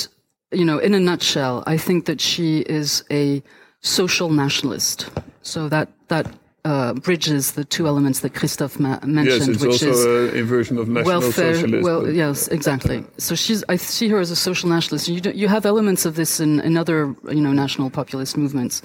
you 0.51 0.66
know, 0.66 0.77
in 0.77 0.94
a 0.94 1.00
nutshell, 1.00 1.63
I 1.68 1.77
think 1.77 2.06
that 2.06 2.22
she 2.22 2.60
is 2.60 3.04
a 3.12 3.44
social 3.82 4.30
nationalist. 4.30 5.10
So 5.42 5.70
that 5.70 5.89
that 6.08 6.27
uh, 6.66 6.94
bridges 6.94 7.54
the 7.54 7.63
two 7.63 7.88
elements 7.88 8.20
that 8.20 8.34
Christophe 8.34 8.80
ma- 8.80 9.00
mentioned, 9.06 9.39
yes, 9.39 9.48
it's 9.48 9.62
which 9.62 9.84
also 9.84 9.92
is 9.92 10.06
an 10.34 10.38
inversion 10.38 10.77
of 10.77 10.89
national 10.89 11.22
welfare. 11.22 11.56
Socialist, 11.56 11.84
well, 11.84 12.10
yes, 12.10 12.48
exactly. 12.50 13.06
So 13.18 13.36
she's. 13.36 13.63
I 13.70 13.77
see 13.77 14.10
her 14.10 14.20
as 14.20 14.32
a 14.32 14.36
social 14.36 14.70
nationalist. 14.70 15.08
You 15.08 15.22
do, 15.22 15.32
you 15.32 15.48
have 15.48 15.66
elements 15.66 16.06
of 16.06 16.16
this 16.16 16.39
in, 16.39 16.60
in 16.62 16.75
other 16.75 17.16
you 17.30 17.42
know 17.42 17.54
national 17.54 17.89
populist 17.89 18.38
movements. 18.38 18.82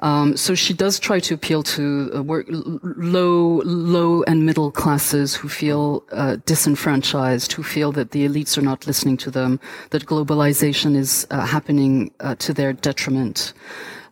Um, 0.00 0.36
so 0.36 0.54
she 0.54 0.72
does 0.72 0.98
try 0.98 1.20
to 1.20 1.34
appeal 1.34 1.62
to 1.62 2.10
uh, 2.14 2.22
work, 2.22 2.46
low, 2.50 3.60
low 3.64 4.22
and 4.24 4.46
middle 4.46 4.70
classes 4.70 5.34
who 5.34 5.48
feel 5.48 6.04
uh, 6.12 6.36
disenfranchised, 6.46 7.52
who 7.52 7.62
feel 7.62 7.92
that 7.92 8.12
the 8.12 8.26
elites 8.26 8.56
are 8.56 8.62
not 8.62 8.86
listening 8.86 9.16
to 9.18 9.30
them, 9.30 9.60
that 9.90 10.06
globalization 10.06 10.96
is 10.96 11.26
uh, 11.30 11.44
happening 11.44 12.10
uh, 12.20 12.34
to 12.36 12.54
their 12.54 12.72
detriment. 12.72 13.52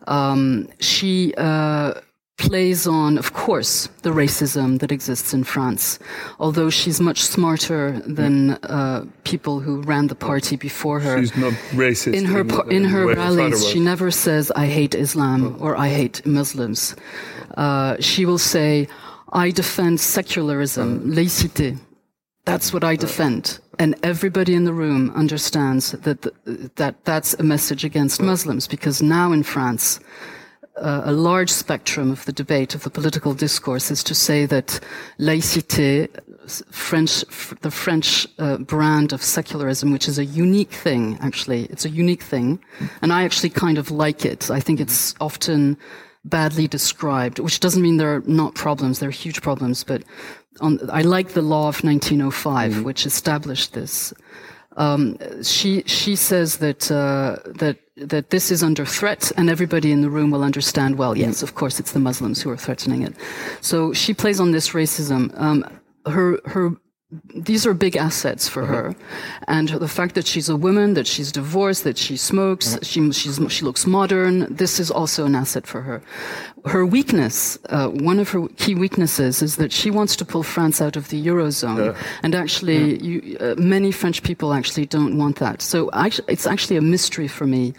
Um, 0.07 0.67
she 0.79 1.33
uh, 1.37 1.95
plays 2.37 2.87
on, 2.87 3.17
of 3.17 3.33
course, 3.33 3.87
the 4.01 4.09
racism 4.09 4.79
that 4.79 4.91
exists 4.91 5.33
in 5.33 5.43
France. 5.43 5.99
Although 6.39 6.69
she's 6.69 6.99
much 6.99 7.21
smarter 7.21 7.99
than 8.05 8.51
uh, 8.63 9.05
people 9.23 9.59
who 9.59 9.81
ran 9.81 10.07
the 10.07 10.15
party 10.15 10.55
before 10.55 10.99
her. 10.99 11.19
She's 11.19 11.35
not 11.37 11.53
racist. 11.71 12.13
In 12.13 12.25
her 12.25 12.41
in, 12.41 12.71
in 12.71 12.83
her 12.85 13.13
rallies, 13.13 13.67
she 13.67 13.79
never 13.79 14.11
says 14.11 14.51
"I 14.55 14.67
hate 14.67 14.95
Islam" 14.95 15.39
oh. 15.45 15.63
or 15.63 15.77
"I 15.77 15.89
hate 15.89 16.25
Muslims." 16.25 16.95
Uh, 17.57 17.95
she 17.99 18.25
will 18.25 18.39
say, 18.39 18.87
"I 19.33 19.51
defend 19.51 19.99
secularism, 19.99 20.87
oh. 21.03 21.15
laïcité." 21.15 21.77
That's 22.45 22.73
what 22.73 22.83
I 22.83 22.95
defend. 22.95 23.59
And 23.77 23.95
everybody 24.03 24.55
in 24.55 24.65
the 24.65 24.73
room 24.73 25.11
understands 25.15 25.91
that, 25.91 26.21
the, 26.23 26.33
that 26.75 27.05
that's 27.05 27.33
a 27.35 27.43
message 27.43 27.85
against 27.85 28.21
Muslims 28.21 28.67
because 28.67 29.01
now 29.01 29.31
in 29.31 29.43
France, 29.43 29.99
uh, 30.77 31.01
a 31.05 31.11
large 31.11 31.49
spectrum 31.49 32.11
of 32.11 32.25
the 32.25 32.31
debate 32.31 32.75
of 32.75 32.83
the 32.83 32.89
political 32.89 33.33
discourse 33.33 33.91
is 33.91 34.03
to 34.03 34.15
say 34.15 34.45
that 34.45 34.79
laïcité, 35.19 36.09
French, 36.71 37.23
the 37.61 37.71
French 37.71 38.27
uh, 38.39 38.57
brand 38.57 39.13
of 39.13 39.21
secularism, 39.21 39.91
which 39.91 40.07
is 40.07 40.17
a 40.17 40.25
unique 40.25 40.71
thing, 40.71 41.17
actually, 41.21 41.65
it's 41.65 41.85
a 41.85 41.89
unique 41.89 42.23
thing, 42.23 42.59
and 43.01 43.11
I 43.11 43.23
actually 43.23 43.49
kind 43.49 43.77
of 43.77 43.91
like 43.91 44.25
it. 44.25 44.49
I 44.49 44.59
think 44.59 44.79
it's 44.79 45.13
often 45.19 45.77
badly 46.23 46.67
described, 46.67 47.39
which 47.39 47.59
doesn't 47.59 47.81
mean 47.81 47.97
there 47.97 48.15
are 48.15 48.23
not 48.25 48.55
problems. 48.55 48.99
There 48.99 49.09
are 49.09 49.11
huge 49.11 49.41
problems, 49.41 49.83
but 49.83 50.03
on, 50.59 50.79
I 50.89 51.01
like 51.01 51.29
the 51.29 51.41
law 51.41 51.67
of 51.67 51.83
1905, 51.83 52.71
mm-hmm. 52.71 52.83
which 52.83 53.05
established 53.05 53.73
this. 53.73 54.13
Um, 54.77 55.17
she 55.43 55.83
she 55.85 56.15
says 56.15 56.57
that 56.57 56.89
uh, 56.89 57.37
that 57.45 57.77
that 58.07 58.29
this 58.29 58.51
is 58.51 58.63
under 58.63 58.85
threat, 58.85 59.31
and 59.37 59.49
everybody 59.49 59.91
in 59.91 60.01
the 60.01 60.09
room 60.09 60.31
will 60.31 60.43
understand. 60.43 60.97
Well, 60.97 61.17
yes, 61.17 61.43
of 61.43 61.55
course, 61.55 61.79
it's 61.79 61.91
the 61.91 61.99
Muslims 61.99 62.41
who 62.41 62.49
are 62.49 62.57
threatening 62.57 63.03
it. 63.03 63.13
So 63.61 63.93
she 63.93 64.13
plays 64.13 64.39
on 64.39 64.51
this 64.51 64.69
racism. 64.69 65.31
Um, 65.39 65.65
her 66.05 66.39
her 66.45 66.71
these 67.35 67.65
are 67.65 67.73
big 67.73 67.97
assets 67.97 68.47
for 68.47 68.63
uh-huh. 68.63 68.73
her, 68.73 68.95
and 69.47 69.69
the 69.69 69.87
fact 69.87 70.15
that 70.15 70.25
she's 70.25 70.47
a 70.47 70.55
woman, 70.55 70.93
that 70.93 71.07
she's 71.07 71.31
divorced, 71.31 71.83
that 71.83 71.97
she 71.97 72.15
smokes, 72.15 72.75
uh-huh. 72.75 72.83
she 72.83 73.11
she 73.11 73.65
looks 73.65 73.85
modern. 73.85 74.53
This 74.53 74.79
is 74.79 74.89
also 74.89 75.25
an 75.25 75.35
asset 75.35 75.67
for 75.67 75.81
her. 75.81 76.01
Her 76.65 76.85
weakness, 76.85 77.57
uh, 77.69 77.89
one 77.89 78.19
of 78.19 78.29
her 78.29 78.47
key 78.55 78.75
weaknesses, 78.75 79.41
is 79.41 79.57
that 79.57 79.73
she 79.73 79.91
wants 79.91 80.15
to 80.17 80.25
pull 80.25 80.43
France 80.43 80.81
out 80.81 80.95
of 80.95 81.09
the 81.09 81.25
eurozone, 81.25 81.95
and 82.23 82.33
actually, 82.33 83.01
you, 83.03 83.37
uh, 83.39 83.55
many 83.57 83.91
French 83.91 84.23
people 84.23 84.53
actually 84.53 84.85
don't 84.85 85.17
want 85.17 85.37
that. 85.39 85.61
So 85.61 85.89
it's 86.27 86.47
actually 86.47 86.77
a 86.77 86.81
mystery 86.81 87.27
for 87.27 87.45
me 87.45 87.73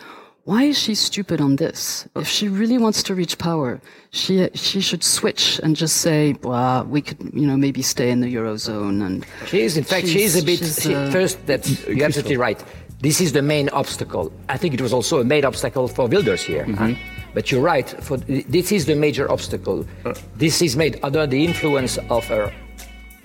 why 0.44 0.64
is 0.64 0.78
she 0.78 0.94
stupid 0.94 1.40
on 1.40 1.56
this? 1.56 2.08
If 2.16 2.28
she 2.28 2.48
really 2.48 2.76
wants 2.78 3.02
to 3.04 3.14
reach 3.14 3.38
power, 3.38 3.80
she 4.10 4.48
she 4.54 4.80
should 4.80 5.04
switch 5.04 5.60
and 5.62 5.76
just 5.76 5.98
say, 5.98 6.34
"Well, 6.42 6.84
we 6.84 7.00
could, 7.00 7.18
you 7.32 7.46
know, 7.46 7.56
maybe 7.56 7.82
stay 7.82 8.10
in 8.10 8.20
the 8.20 8.34
eurozone." 8.34 9.04
And 9.06 9.26
she 9.46 9.60
is, 9.60 9.76
in 9.76 9.84
fact, 9.84 10.08
she 10.08 10.22
is 10.22 10.36
a 10.36 10.44
bit. 10.44 10.58
She, 10.58 10.94
uh, 10.94 11.10
first, 11.10 11.46
that 11.46 11.62
you're 11.88 12.06
absolutely 12.06 12.36
right. 12.36 12.62
This 13.00 13.20
is 13.20 13.32
the 13.32 13.42
main 13.42 13.68
obstacle. 13.70 14.32
I 14.48 14.56
think 14.56 14.74
it 14.74 14.80
was 14.80 14.92
also 14.92 15.20
a 15.20 15.24
main 15.24 15.44
obstacle 15.44 15.88
for 15.88 16.08
Wilders 16.08 16.42
here. 16.42 16.64
Mm-hmm. 16.64 16.92
Huh? 16.92 16.94
But 17.34 17.50
you're 17.50 17.62
right. 17.62 17.88
For 17.88 18.16
this 18.16 18.72
is 18.72 18.86
the 18.86 18.96
major 18.96 19.30
obstacle. 19.30 19.86
Uh. 20.04 20.14
This 20.36 20.60
is 20.60 20.76
made 20.76 20.98
under 21.02 21.26
the 21.26 21.44
influence 21.44 21.98
of 22.10 22.26
her 22.26 22.52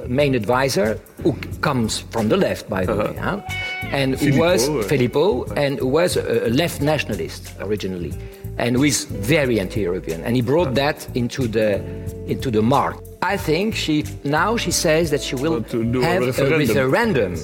main 0.08 0.36
advisor, 0.36 1.00
who 1.24 1.34
comes 1.62 2.00
from 2.00 2.30
the 2.30 2.38
left, 2.38 2.70
by 2.70 2.86
the 2.86 2.94
uh-huh. 2.94 3.12
way, 3.12 3.18
huh? 3.18 3.42
And 3.84 4.16
who 4.16 4.40
was 4.40 4.68
Philippot, 4.88 5.52
and 5.56 5.80
was 5.82 6.18
a 6.18 6.50
left 6.50 6.82
nationalist 6.82 7.54
originally, 7.60 8.14
and 8.58 8.76
who 8.76 8.84
is 8.84 9.06
very 9.06 9.60
anti-European, 9.60 10.24
and 10.24 10.36
he 10.36 10.42
brought 10.42 10.68
uh-huh. 10.68 10.92
that 10.92 11.08
into 11.16 11.48
the 11.48 11.82
into 12.28 12.52
the 12.52 12.62
mark. 12.62 12.98
I 13.22 13.38
think 13.38 13.76
she 13.76 14.06
now 14.24 14.58
she 14.58 14.72
says 14.72 15.12
that 15.12 15.22
she 15.22 15.36
will 15.36 15.62
have 15.62 15.74
a 15.74 16.26
referendum. 16.26 16.54
a 16.54 16.58
referendum, 16.58 17.36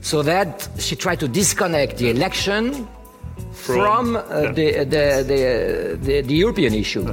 so 0.00 0.22
that 0.22 0.68
she 0.78 0.96
tried 0.96 1.20
to 1.20 1.28
disconnect 1.28 1.98
the 1.98 2.10
election 2.10 2.86
from, 3.52 3.76
from 3.76 4.16
uh, 4.16 4.20
yeah. 4.20 4.52
the, 4.52 4.72
the, 4.84 5.24
the, 5.26 5.98
the, 6.00 6.20
the 6.22 6.34
European 6.34 6.74
issue. 6.74 7.04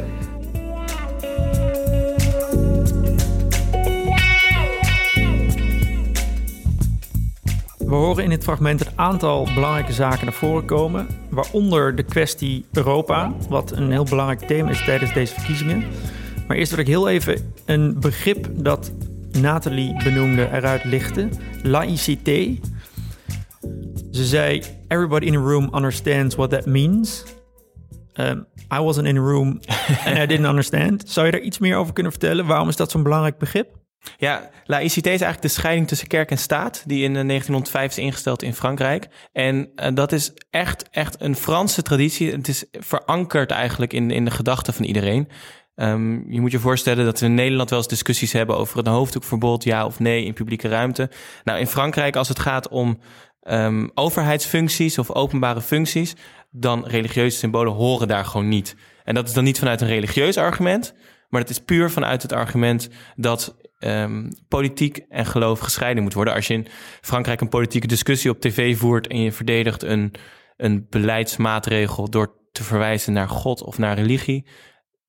We 7.93 8.00
horen 8.00 8.23
in 8.23 8.29
dit 8.29 8.43
fragment 8.43 8.85
een 8.85 8.91
aantal 8.95 9.47
belangrijke 9.53 9.93
zaken 9.93 10.25
naar 10.25 10.33
voren 10.33 10.65
komen, 10.65 11.07
waaronder 11.29 11.95
de 11.95 12.03
kwestie 12.03 12.65
Europa, 12.71 13.33
wat 13.50 13.71
een 13.71 13.91
heel 13.91 14.03
belangrijk 14.03 14.39
thema 14.39 14.69
is 14.69 14.83
tijdens 14.83 15.13
deze 15.13 15.33
verkiezingen. 15.33 15.83
Maar 16.47 16.57
eerst 16.57 16.71
wil 16.71 16.79
ik 16.79 16.88
heel 16.88 17.09
even 17.09 17.53
een 17.65 18.00
begrip 18.00 18.47
dat 18.51 18.91
Nathalie 19.31 20.03
benoemde 20.03 20.50
eruit 20.51 20.83
lichten: 20.83 21.31
laïcité. 21.63 22.59
Ze 24.12 24.25
zei: 24.25 24.63
Everybody 24.88 25.25
in 25.25 25.33
the 25.33 25.39
room 25.39 25.75
understands 25.75 26.35
what 26.35 26.50
that 26.50 26.65
means. 26.65 27.23
Um, 28.15 28.45
I 28.73 28.79
wasn't 28.79 29.07
in 29.07 29.15
the 29.15 29.21
room 29.21 29.59
and 30.05 30.17
I 30.17 30.25
didn't 30.25 30.45
understand. 30.45 31.09
Zou 31.09 31.25
je 31.25 31.31
daar 31.31 31.41
iets 31.41 31.59
meer 31.59 31.75
over 31.75 31.93
kunnen 31.93 32.12
vertellen? 32.12 32.45
Waarom 32.45 32.69
is 32.69 32.75
dat 32.75 32.91
zo'n 32.91 33.03
belangrijk 33.03 33.38
begrip? 33.38 33.83
Ja, 34.17 34.50
laïcité 34.65 35.10
is 35.10 35.22
eigenlijk 35.22 35.41
de 35.41 35.60
scheiding 35.60 35.88
tussen 35.88 36.07
kerk 36.07 36.31
en 36.31 36.38
staat, 36.38 36.83
die 36.86 37.03
in 37.03 37.13
1905 37.13 37.89
is 37.89 37.98
ingesteld 37.98 38.43
in 38.43 38.53
Frankrijk. 38.53 39.07
En 39.31 39.69
uh, 39.75 39.88
dat 39.93 40.12
is 40.12 40.33
echt, 40.50 40.89
echt 40.89 41.22
een 41.22 41.36
Franse 41.36 41.81
traditie. 41.81 42.31
Het 42.31 42.48
is 42.48 42.65
verankerd 42.72 43.51
eigenlijk 43.51 43.93
in, 43.93 44.12
in 44.12 44.25
de 44.25 44.31
gedachten 44.31 44.74
van 44.74 44.86
iedereen. 44.86 45.27
Um, 45.75 46.31
je 46.31 46.41
moet 46.41 46.51
je 46.51 46.60
voorstellen 46.60 47.05
dat 47.05 47.19
we 47.19 47.25
in 47.25 47.33
Nederland 47.33 47.69
wel 47.69 47.79
eens 47.79 47.88
discussies 47.88 48.31
hebben 48.31 48.57
over 48.57 48.79
een 48.79 48.88
hoofddoekverbod, 48.88 49.63
ja 49.63 49.86
of 49.86 50.00
nee, 50.00 50.25
in 50.25 50.33
publieke 50.33 50.67
ruimte. 50.67 51.10
Nou, 51.43 51.60
in 51.60 51.67
Frankrijk, 51.67 52.15
als 52.15 52.27
het 52.27 52.39
gaat 52.39 52.67
om 52.67 53.00
um, 53.43 53.91
overheidsfuncties 53.93 54.98
of 54.98 55.12
openbare 55.12 55.62
functies, 55.62 56.15
dan 56.51 56.86
religieuze 56.88 57.38
symbolen 57.38 57.74
horen 57.74 58.07
daar 58.07 58.25
gewoon 58.25 58.48
niet. 58.48 58.75
En 59.03 59.15
dat 59.15 59.27
is 59.27 59.33
dan 59.33 59.43
niet 59.43 59.60
vanuit 59.60 59.81
een 59.81 59.88
religieus 59.88 60.38
argument, 60.38 60.93
maar 61.29 61.41
het 61.41 61.50
is 61.50 61.60
puur 61.60 61.91
vanuit 61.91 62.22
het 62.22 62.33
argument 62.33 62.89
dat 63.15 63.55
um, 63.88 64.30
politiek 64.48 64.98
en 64.98 65.25
geloof 65.25 65.60
gescheiden 65.60 66.04
moet 66.04 66.13
worden. 66.13 66.34
Als 66.34 66.48
je 66.48 66.54
in 66.54 66.68
Frankrijk 67.02 67.42
een 67.42 67.50
politieke 67.50 67.88
discussie 67.88 68.32
op 68.32 68.40
tv 68.40 68.78
voert 68.78 69.08
en 69.08 69.22
je 69.22 69.32
verdedigt 69.32 69.84
een, 69.84 70.13
een 70.58 70.88
beleidsmaatregel 70.90 72.10
door 72.10 72.36
te 72.52 72.63
verwijzen 72.63 73.13
naar 73.13 73.30
God 73.30 73.63
of 73.63 73.78
naar 73.78 73.96
religie, 73.96 74.48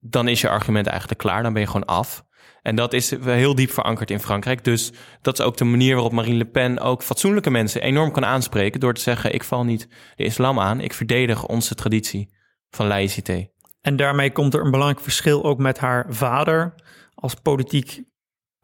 dan 0.00 0.28
is 0.28 0.40
je 0.40 0.48
argument 0.48 0.86
eigenlijk 0.86 1.20
klaar. 1.20 1.42
Dan 1.42 1.52
ben 1.52 1.62
je 1.62 1.68
gewoon 1.68 1.86
af. 1.86 2.24
En 2.62 2.76
dat 2.76 2.92
is 2.92 3.10
heel 3.20 3.54
diep 3.54 3.70
verankerd 3.70 4.10
in 4.10 4.20
Frankrijk. 4.20 4.64
Dus 4.64 4.92
dat 5.20 5.38
is 5.38 5.44
ook 5.44 5.56
de 5.56 5.64
manier 5.64 5.94
waarop 5.94 6.12
Marine 6.12 6.36
Le 6.36 6.44
Pen 6.44 6.78
ook 6.78 7.02
fatsoenlijke 7.02 7.50
mensen 7.50 7.82
enorm 7.82 8.12
kan 8.12 8.24
aanspreken. 8.24 8.80
Door 8.80 8.94
te 8.94 9.00
zeggen: 9.00 9.34
Ik 9.34 9.44
val 9.44 9.64
niet 9.64 9.88
de 10.16 10.24
islam 10.24 10.60
aan, 10.60 10.80
ik 10.80 10.92
verdedig 10.92 11.46
onze 11.46 11.74
traditie 11.74 12.34
van 12.70 12.86
laïcité. 12.86 13.48
En 13.80 13.96
daarmee 13.96 14.32
komt 14.32 14.54
er 14.54 14.64
een 14.64 14.70
belangrijk 14.70 15.00
verschil 15.00 15.44
ook 15.44 15.58
met 15.58 15.78
haar 15.78 16.06
vader 16.08 16.74
als 17.14 17.34
politiek 17.34 18.02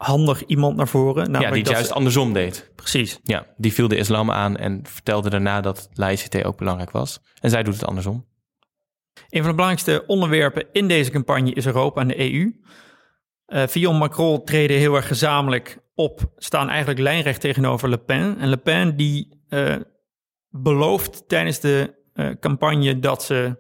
handig 0.01 0.45
iemand 0.45 0.77
naar 0.77 0.89
voren. 0.89 1.33
Ja, 1.33 1.51
die 1.51 1.59
het 1.63 1.69
juist 1.69 1.93
andersom 1.93 2.33
deed. 2.33 2.71
Precies. 2.75 3.21
Ja, 3.23 3.47
die 3.57 3.73
viel 3.73 3.89
de 3.89 3.97
islam 3.97 4.31
aan 4.31 4.57
en 4.57 4.81
vertelde 4.83 5.31
daarna 5.31 5.61
dat 5.61 5.89
laïcité 5.93 6.47
ook 6.47 6.57
belangrijk 6.57 6.91
was. 6.91 7.21
En 7.41 7.51
zij 7.51 7.63
doet 7.63 7.75
het 7.75 7.85
andersom. 7.85 8.27
Een 9.15 9.41
van 9.43 9.51
de 9.51 9.57
belangrijkste 9.57 10.05
onderwerpen 10.07 10.67
in 10.73 10.89
deze 10.89 11.11
campagne 11.11 11.53
is 11.53 11.67
Europa 11.67 12.01
en 12.01 12.09
de 12.09 12.33
EU. 12.33 12.61
Uh, 13.47 13.67
Fillon 13.67 13.97
Macron 13.97 14.45
treden 14.45 14.77
heel 14.77 14.95
erg 14.95 15.07
gezamenlijk 15.07 15.79
op, 15.95 16.33
staan 16.37 16.69
eigenlijk 16.69 17.01
lijnrecht 17.01 17.41
tegenover 17.41 17.89
Le 17.89 17.99
Pen. 17.99 18.39
En 18.39 18.49
Le 18.49 18.57
Pen 18.57 18.97
die 18.97 19.43
uh, 19.49 19.77
belooft 20.49 21.29
tijdens 21.29 21.61
de 21.61 21.95
uh, 22.15 22.31
campagne 22.41 22.99
dat 22.99 23.23
ze 23.23 23.59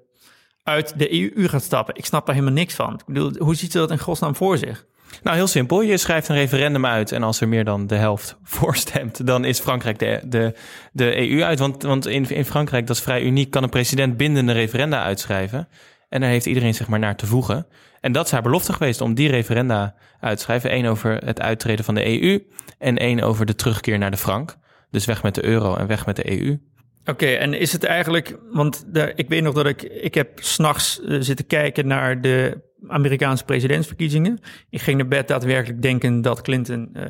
uit 0.62 0.98
de 0.98 1.12
EU 1.12 1.48
gaat 1.48 1.62
stappen. 1.62 1.94
Ik 1.94 2.04
snap 2.04 2.26
daar 2.26 2.34
helemaal 2.34 2.56
niks 2.56 2.74
van. 2.74 2.94
Ik 2.94 3.04
bedoel, 3.06 3.32
hoe 3.38 3.54
ziet 3.54 3.72
ze 3.72 3.78
dat 3.78 3.90
in 3.90 3.98
godsnaam 3.98 4.36
voor 4.36 4.58
zich? 4.58 4.88
Nou, 5.22 5.36
heel 5.36 5.46
simpel. 5.46 5.80
Je 5.80 5.96
schrijft 5.96 6.28
een 6.28 6.36
referendum 6.36 6.86
uit 6.86 7.12
en 7.12 7.22
als 7.22 7.40
er 7.40 7.48
meer 7.48 7.64
dan 7.64 7.86
de 7.86 7.94
helft 7.94 8.36
voorstemt, 8.58 9.26
dan 9.26 9.44
is 9.44 9.60
Frankrijk 9.60 9.98
de, 9.98 10.20
de, 10.24 10.54
de 10.92 11.30
EU 11.30 11.42
uit. 11.42 11.58
Want, 11.58 11.82
want 11.82 12.06
in, 12.06 12.30
in 12.30 12.44
Frankrijk, 12.44 12.86
dat 12.86 12.96
is 12.96 13.02
vrij 13.02 13.22
uniek, 13.22 13.50
kan 13.50 13.62
een 13.62 13.68
president 13.68 14.16
bindende 14.16 14.52
referenda 14.52 15.02
uitschrijven. 15.02 15.68
En 16.08 16.20
daar 16.20 16.30
heeft 16.30 16.46
iedereen 16.46 16.74
zich 16.74 16.88
maar 16.88 16.98
naar 16.98 17.16
te 17.16 17.26
voegen. 17.26 17.66
En 18.00 18.12
dat 18.12 18.26
is 18.26 18.32
haar 18.32 18.42
belofte 18.42 18.72
geweest 18.72 19.00
om 19.00 19.14
die 19.14 19.30
referenda 19.30 19.94
uit 20.20 20.36
te 20.36 20.42
schrijven. 20.42 20.74
Eén 20.74 20.86
over 20.86 21.24
het 21.24 21.40
uittreden 21.40 21.84
van 21.84 21.94
de 21.94 22.22
EU 22.22 22.46
en 22.78 22.98
één 22.98 23.20
over 23.20 23.46
de 23.46 23.54
terugkeer 23.54 23.98
naar 23.98 24.10
de 24.10 24.16
frank. 24.16 24.56
Dus 24.90 25.04
weg 25.04 25.22
met 25.22 25.34
de 25.34 25.44
euro 25.44 25.74
en 25.74 25.86
weg 25.86 26.06
met 26.06 26.16
de 26.16 26.40
EU. 26.40 26.58
Oké, 27.04 27.26
en 27.26 27.54
is 27.54 27.72
het 27.72 27.84
eigenlijk, 27.84 28.36
want 28.50 28.84
ik 29.14 29.28
weet 29.28 29.42
nog 29.42 29.54
dat 29.54 29.66
ik, 29.66 29.82
ik 29.82 30.14
heb 30.14 30.30
s'nachts 30.34 31.00
uh, 31.02 31.16
zitten 31.20 31.46
kijken 31.46 31.86
naar 31.86 32.20
de 32.20 32.69
Amerikaanse 32.88 33.44
presidentsverkiezingen. 33.44 34.38
Ik 34.70 34.80
ging 34.80 34.96
naar 34.96 35.08
bed 35.08 35.28
daadwerkelijk 35.28 35.82
denken 35.82 36.22
dat 36.22 36.40
Clinton 36.40 36.90
uh, 36.92 37.04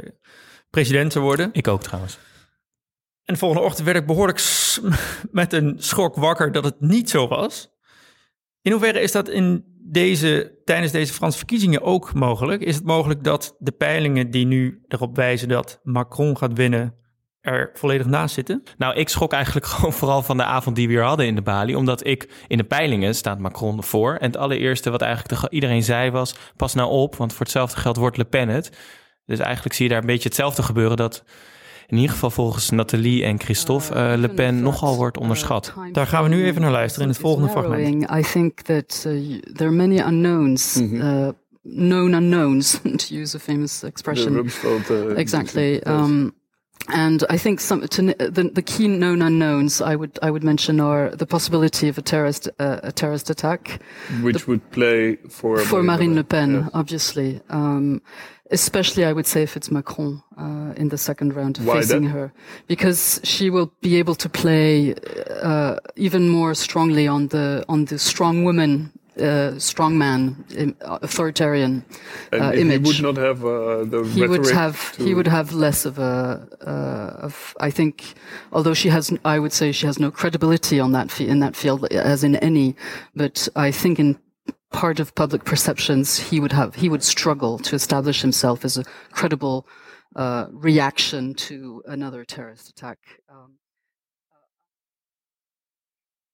president 0.71 1.13
zou 1.13 1.25
worden. 1.25 1.49
Ik 1.53 1.69
ook 1.69 1.83
trouwens. 1.83 2.19
En 3.25 3.35
de 3.35 3.41
volgende 3.41 3.65
ochtend 3.65 3.87
werd 3.87 3.99
ik 3.99 4.07
behoorlijk 4.07 4.41
met 5.31 5.53
een 5.53 5.75
schok 5.79 6.17
wakker 6.17 6.53
dat 6.53 6.65
het 6.65 6.81
niet 6.81 7.11
zo 7.11 7.29
was. 7.29 7.71
In 8.63 8.73
hoeverre 8.73 9.01
is 9.01 9.13
dat 9.13 9.29
in 9.29 9.65
deze, 9.83 10.61
tijdens 10.65 10.93
deze 10.93 11.13
Franse 11.13 11.39
verkiezingen 11.39 11.83
ook 11.83 12.15
mogelijk? 12.15 12.63
Is 12.63 12.75
het 12.75 12.85
mogelijk 12.85 13.25
dat 13.25 13.57
de 13.59 13.73
peilingen 13.73 14.31
die 14.31 14.47
nu 14.47 14.85
erop 14.89 15.17
wijzen 15.17 15.49
dat 15.49 15.81
Macron 15.83 16.37
gaat 16.37 16.53
winnen, 16.53 16.95
er 17.41 17.71
volledig 17.75 18.07
naast 18.07 18.35
zitten? 18.35 18.63
Nou, 18.79 18.95
ik 18.95 19.09
schrok 19.09 19.33
eigenlijk 19.33 19.67
gewoon 19.73 19.93
vooral 19.93 20.23
van 20.23 20.37
de 20.37 20.45
avond 20.45 20.77
die 20.77 20.87
we 20.87 20.93
hier 20.93 21.03
hadden 21.03 21.27
in 21.27 21.35
de 21.35 21.43
Bali. 21.43 21.75
Omdat 21.75 22.07
ik 22.07 22.29
in 22.47 22.57
de 22.57 22.65
peilingen 22.65 23.15
staat 23.15 23.39
Macron 23.39 23.83
voor. 23.83 24.15
En 24.15 24.27
het 24.27 24.37
allereerste 24.37 24.91
wat 24.91 25.03
eigenlijk 25.03 25.53
iedereen 25.53 25.83
zei 25.83 26.11
was: 26.11 26.35
pas 26.57 26.75
nou 26.75 26.91
op, 26.91 27.17
want 27.17 27.33
voor 27.33 27.41
hetzelfde 27.41 27.81
geld 27.81 27.97
wordt 27.97 28.17
Le 28.17 28.25
Pen 28.25 28.49
het. 28.49 28.71
Dus 29.27 29.39
eigenlijk 29.39 29.75
zie 29.75 29.85
je 29.85 29.91
daar 29.91 30.01
een 30.01 30.07
beetje 30.07 30.29
hetzelfde 30.29 30.63
gebeuren. 30.63 30.97
Dat 30.97 31.25
in 31.87 31.97
ieder 31.97 32.11
geval 32.11 32.31
volgens 32.31 32.71
Nathalie 32.71 33.25
en 33.25 33.41
Christophe 33.41 33.95
uh, 33.95 34.13
Le 34.17 34.29
Pen 34.29 34.63
nogal 34.63 34.97
wordt 34.97 35.19
onderschat. 35.19 35.75
Daar 35.93 36.07
gaan 36.07 36.23
we 36.23 36.29
nu 36.29 36.45
even 36.45 36.61
naar 36.61 36.71
luisteren 36.71 37.07
in 37.07 37.13
het 37.13 37.23
volgende 37.23 37.49
fragment. 37.49 38.11
I 38.11 38.23
think 38.33 38.61
that 38.61 39.05
uh, 39.07 39.41
there 39.41 39.65
are 39.65 39.71
many 39.71 39.99
unknowns. 39.99 40.75
-hmm. 40.75 40.95
uh, 40.95 41.29
known 41.63 42.13
unknowns, 42.13 42.81
to 43.07 43.15
use 43.15 43.37
a 43.37 43.39
famous 43.39 43.83
expression. 43.83 44.51
exactly. 45.17 45.81
Um, 45.87 46.33
And 46.93 47.25
I 47.31 47.37
think 47.37 47.61
some, 47.61 47.87
to, 47.87 48.03
the, 48.03 48.51
the, 48.53 48.63
key 48.63 48.89
known 48.89 49.23
unknowns 49.23 49.81
I 49.81 49.97
would 49.97 50.19
I 50.23 50.31
would 50.31 50.45
mention 50.45 50.81
are 50.81 51.11
the 51.11 51.27
possibility 51.27 51.89
of 51.89 51.99
a 51.99 52.03
terrorist 52.03 52.49
uh, 52.59 52.81
a 52.83 52.93
terrorist 52.93 53.31
attack, 53.31 53.81
which 54.23 54.45
the, 54.45 54.51
would 54.51 54.71
play 54.71 55.17
for 55.29 55.59
for 55.59 55.83
Marine 55.83 56.15
Le 56.15 56.25
Pen, 56.25 56.55
yes. 56.55 56.71
obviously. 56.75 57.41
Um, 57.49 58.03
especially, 58.51 59.05
I 59.05 59.13
would 59.13 59.27
say 59.27 59.43
if 59.43 59.57
it's 59.57 59.71
Macron 59.71 60.23
uh, 60.37 60.73
in 60.77 60.89
the 60.89 60.99
second 60.99 61.35
round 61.35 61.59
Why 61.59 61.81
facing 61.81 62.05
that? 62.05 62.11
her, 62.11 62.33
because 62.67 63.21
she 63.25 63.51
will 63.51 63.73
be 63.81 63.97
able 63.97 64.15
to 64.17 64.29
play 64.29 64.95
uh, 65.43 65.77
even 65.97 66.29
more 66.29 66.55
strongly 66.55 67.07
on 67.07 67.29
the 67.29 67.65
on 67.69 67.87
the 67.87 67.99
strong 67.99 68.45
woman 68.45 68.93
uh, 69.21 69.53
strongman, 69.57 70.75
authoritarian 70.81 71.85
uh, 72.33 72.53
image. 72.55 72.97
He 72.97 73.03
would 73.03 73.17
not 73.17 73.17
have 73.17 73.45
uh, 73.45 73.85
the. 73.85 74.11
He 74.13 74.27
would 74.27 74.51
have. 74.51 74.95
He 74.97 75.15
would 75.15 75.27
have 75.27 75.53
less 75.53 75.85
of 75.85 75.99
a. 75.99 76.49
Uh, 76.61 77.25
of 77.27 77.55
I 77.61 77.71
think, 77.71 78.15
although 78.53 78.75
she 78.75 78.89
has, 78.89 79.13
I 79.25 79.39
would 79.39 79.53
say 79.53 79.73
she 79.73 79.87
has 79.87 79.99
no 79.99 80.11
credibility 80.11 80.81
on 80.81 80.93
that 80.93 81.21
in 81.21 81.41
that 81.41 81.57
field 81.57 81.87
as 81.93 82.25
in 82.25 82.37
any. 82.37 82.77
But 83.15 83.49
I 83.57 83.71
think 83.71 83.99
in 83.99 84.19
part 84.73 85.01
of 85.01 85.15
public 85.15 85.45
perceptions, 85.45 86.19
he 86.19 86.41
would 86.41 86.53
have. 86.53 86.75
He 86.77 86.89
would 86.89 87.03
struggle 87.03 87.59
to 87.59 87.75
establish 87.75 88.23
himself 88.23 88.65
as 88.65 88.77
a 88.77 88.85
credible 89.13 89.67
uh, 90.17 90.47
reaction 90.51 91.35
to 91.35 91.83
another 91.87 92.25
terrorist 92.25 92.69
attack. 92.69 92.99
Um, 93.31 93.60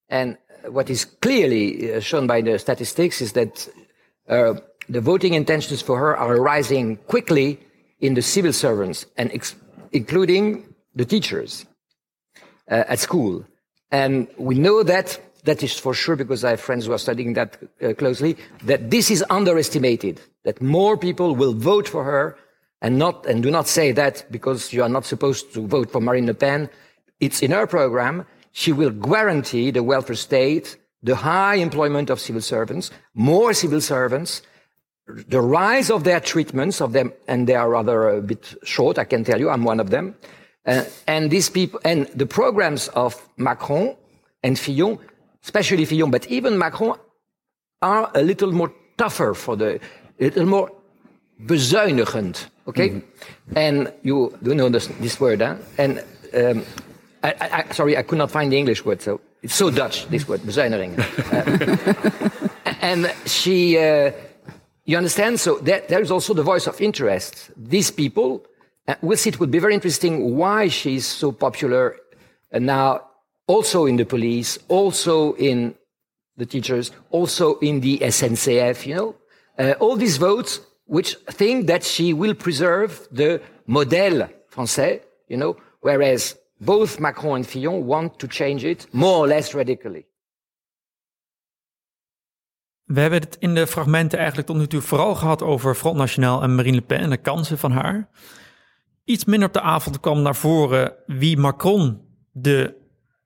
and 0.08 0.38
what 0.68 0.90
is 0.90 1.04
clearly 1.04 1.94
uh, 1.94 2.00
shown 2.00 2.26
by 2.26 2.40
the 2.40 2.58
statistics 2.58 3.20
is 3.20 3.32
that 3.32 3.68
uh, 4.28 4.54
the 4.88 5.00
voting 5.00 5.34
intentions 5.34 5.82
for 5.82 5.98
her 5.98 6.16
are 6.16 6.40
rising 6.40 6.96
quickly 7.08 7.60
in 8.00 8.14
the 8.14 8.22
civil 8.22 8.52
servants 8.52 9.06
and 9.16 9.30
including 9.92 10.74
the 10.94 11.04
teachers 11.04 11.66
uh, 12.70 12.84
at 12.88 12.98
school. 12.98 13.44
And 13.90 14.28
we 14.38 14.56
know 14.56 14.82
that 14.82 15.20
that 15.44 15.62
is 15.62 15.78
for 15.78 15.94
sure 15.94 16.16
because 16.16 16.44
I 16.44 16.50
have 16.50 16.60
friends 16.60 16.86
who 16.86 16.92
are 16.92 16.98
studying 16.98 17.34
that 17.34 17.56
uh, 17.80 17.94
closely, 17.94 18.36
that 18.64 18.90
this 18.90 19.10
is 19.10 19.24
underestimated, 19.30 20.20
that 20.44 20.60
more 20.60 20.96
people 20.96 21.36
will 21.36 21.54
vote 21.54 21.88
for 21.88 22.04
her 22.04 22.36
and 22.82 22.98
not, 22.98 23.26
and 23.26 23.42
do 23.42 23.50
not 23.50 23.68
say 23.68 23.92
that 23.92 24.26
because 24.30 24.72
you 24.72 24.82
are 24.82 24.88
not 24.88 25.04
supposed 25.04 25.54
to 25.54 25.66
vote 25.66 25.90
for 25.90 26.00
Marine 26.00 26.26
Le 26.26 26.34
Pen. 26.34 26.68
It's 27.20 27.42
in 27.42 27.52
her 27.52 27.66
program 27.66 28.26
she 28.56 28.72
will 28.72 28.88
guarantee 28.90 29.70
the 29.70 29.82
welfare 29.82 30.16
state, 30.16 30.78
the 31.02 31.14
high 31.14 31.56
employment 31.56 32.08
of 32.08 32.18
civil 32.18 32.40
servants, 32.40 32.90
more 33.12 33.52
civil 33.52 33.82
servants, 33.82 34.40
the 35.28 35.42
rise 35.42 35.90
of 35.90 36.04
their 36.04 36.20
treatments 36.20 36.80
of 36.80 36.94
them, 36.94 37.12
and 37.28 37.46
they 37.46 37.54
are 37.54 37.68
rather 37.68 38.08
a 38.08 38.22
bit 38.22 38.54
short, 38.64 38.98
I 38.98 39.04
can 39.04 39.24
tell 39.24 39.38
you, 39.38 39.50
I'm 39.50 39.62
one 39.62 39.78
of 39.78 39.90
them. 39.90 40.14
Uh, 40.64 40.84
and 41.06 41.30
these 41.30 41.50
people, 41.50 41.80
and 41.84 42.06
the 42.14 42.24
programs 42.24 42.88
of 42.88 43.28
Macron 43.36 43.94
and 44.42 44.58
Fillon, 44.58 45.00
especially 45.44 45.84
Fillon, 45.84 46.10
but 46.10 46.26
even 46.28 46.56
Macron, 46.56 46.98
are 47.82 48.10
a 48.14 48.22
little 48.22 48.52
more 48.52 48.72
tougher 48.96 49.34
for 49.34 49.54
the, 49.56 49.78
a 50.18 50.24
little 50.24 50.46
more 50.46 50.72
bezuinigend, 51.44 52.48
okay? 52.66 52.88
Mm 52.88 53.02
-hmm. 53.02 53.66
And 53.66 53.92
you 54.02 54.32
do 54.40 54.54
know 54.54 54.70
this, 54.70 54.88
this 55.00 55.20
word, 55.20 55.42
huh? 55.42 55.56
And 55.76 56.02
um, 56.32 56.64
I, 57.22 57.64
I, 57.68 57.72
sorry, 57.72 57.96
I 57.96 58.02
could 58.02 58.18
not 58.18 58.30
find 58.30 58.52
the 58.52 58.58
English 58.58 58.84
word, 58.84 59.02
so 59.02 59.20
it's 59.42 59.54
so 59.54 59.70
Dutch, 59.70 60.06
this 60.08 60.26
word, 60.28 60.40
bezuiniging. 60.40 60.98
uh, 62.64 62.74
and 62.80 63.12
she, 63.26 63.78
uh, 63.78 64.12
you 64.84 64.96
understand? 64.96 65.40
So 65.40 65.58
there, 65.58 65.82
there 65.88 66.00
is 66.00 66.10
also 66.10 66.34
the 66.34 66.42
voice 66.42 66.66
of 66.66 66.80
interest. 66.80 67.50
These 67.56 67.90
people, 67.90 68.44
uh, 68.88 68.94
we'll 69.02 69.16
see, 69.16 69.30
it 69.30 69.40
would 69.40 69.50
be 69.50 69.58
very 69.58 69.74
interesting 69.74 70.36
why 70.36 70.68
she's 70.68 71.06
so 71.06 71.32
popular 71.32 71.96
uh, 72.52 72.58
now, 72.58 73.02
also 73.46 73.86
in 73.86 73.96
the 73.96 74.04
police, 74.04 74.58
also 74.68 75.34
in 75.34 75.74
the 76.36 76.46
teachers, 76.46 76.90
also 77.10 77.58
in 77.60 77.80
the 77.80 77.98
SNCF, 77.98 78.86
you 78.86 78.94
know? 78.94 79.14
Uh, 79.58 79.74
all 79.80 79.96
these 79.96 80.18
votes 80.18 80.60
which 80.86 81.16
think 81.30 81.66
that 81.66 81.82
she 81.82 82.12
will 82.12 82.34
preserve 82.34 83.08
the 83.10 83.40
modèle 83.68 84.30
français, 84.50 85.00
you 85.28 85.36
know, 85.36 85.56
whereas 85.80 86.36
both 86.58 86.98
Macron 86.98 87.34
and 87.34 87.46
Fillon 87.46 87.86
want 87.86 88.18
to 88.18 88.26
change 88.26 88.68
it 88.68 88.88
more 88.90 89.16
or 89.16 89.26
less 89.26 89.52
radically. 89.52 90.06
We 92.84 93.00
hebben 93.00 93.20
het 93.20 93.36
in 93.38 93.54
de 93.54 93.66
fragmenten 93.66 94.18
eigenlijk 94.18 94.48
tot 94.48 94.56
nu 94.56 94.66
toe 94.66 94.80
vooral 94.80 95.14
gehad 95.14 95.42
over 95.42 95.74
Front 95.74 95.96
National 95.96 96.42
en 96.42 96.54
Marine 96.54 96.76
Le 96.76 96.82
Pen 96.82 96.98
en 96.98 97.10
de 97.10 97.16
kansen 97.16 97.58
van 97.58 97.72
haar. 97.72 98.08
Iets 99.04 99.24
minder 99.24 99.48
op 99.48 99.54
de 99.54 99.60
avond 99.60 100.00
kwam 100.00 100.22
naar 100.22 100.36
voren 100.36 100.94
wie 101.06 101.36
Macron, 101.36 102.00
de 102.32 102.74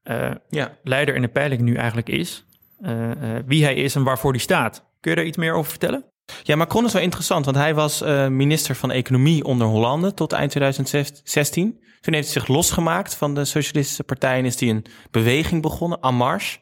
uh, 0.04 0.30
ja. 0.48 0.78
leider 0.82 1.14
in 1.14 1.22
de 1.22 1.28
peiling, 1.28 1.60
nu 1.60 1.74
eigenlijk 1.74 2.08
is. 2.08 2.44
Uh, 2.80 3.08
uh, 3.08 3.14
wie 3.46 3.64
hij 3.64 3.74
is 3.74 3.94
en 3.94 4.02
waarvoor 4.02 4.30
hij 4.30 4.40
staat. 4.40 4.84
Kun 5.00 5.10
je 5.10 5.16
daar 5.16 5.26
iets 5.26 5.36
meer 5.36 5.54
over 5.54 5.70
vertellen? 5.70 6.04
Ja, 6.42 6.56
Macron 6.56 6.84
is 6.84 6.92
wel 6.92 7.02
interessant, 7.02 7.44
want 7.44 7.56
hij 7.56 7.74
was 7.74 8.00
minister 8.28 8.74
van 8.74 8.90
Economie 8.90 9.44
onder 9.44 9.66
Hollande 9.66 10.14
tot 10.14 10.32
eind 10.32 10.50
2016. 10.50 11.80
Toen 12.00 12.14
heeft 12.14 12.32
hij 12.32 12.40
zich 12.40 12.48
losgemaakt 12.48 13.14
van 13.14 13.34
de 13.34 13.44
Socialistische 13.44 14.04
Partij 14.04 14.38
en 14.38 14.44
is 14.44 14.60
hij 14.60 14.68
een 14.68 14.84
beweging 15.10 15.62
begonnen, 15.62 16.00
En 16.00 16.14
Marche. 16.14 16.58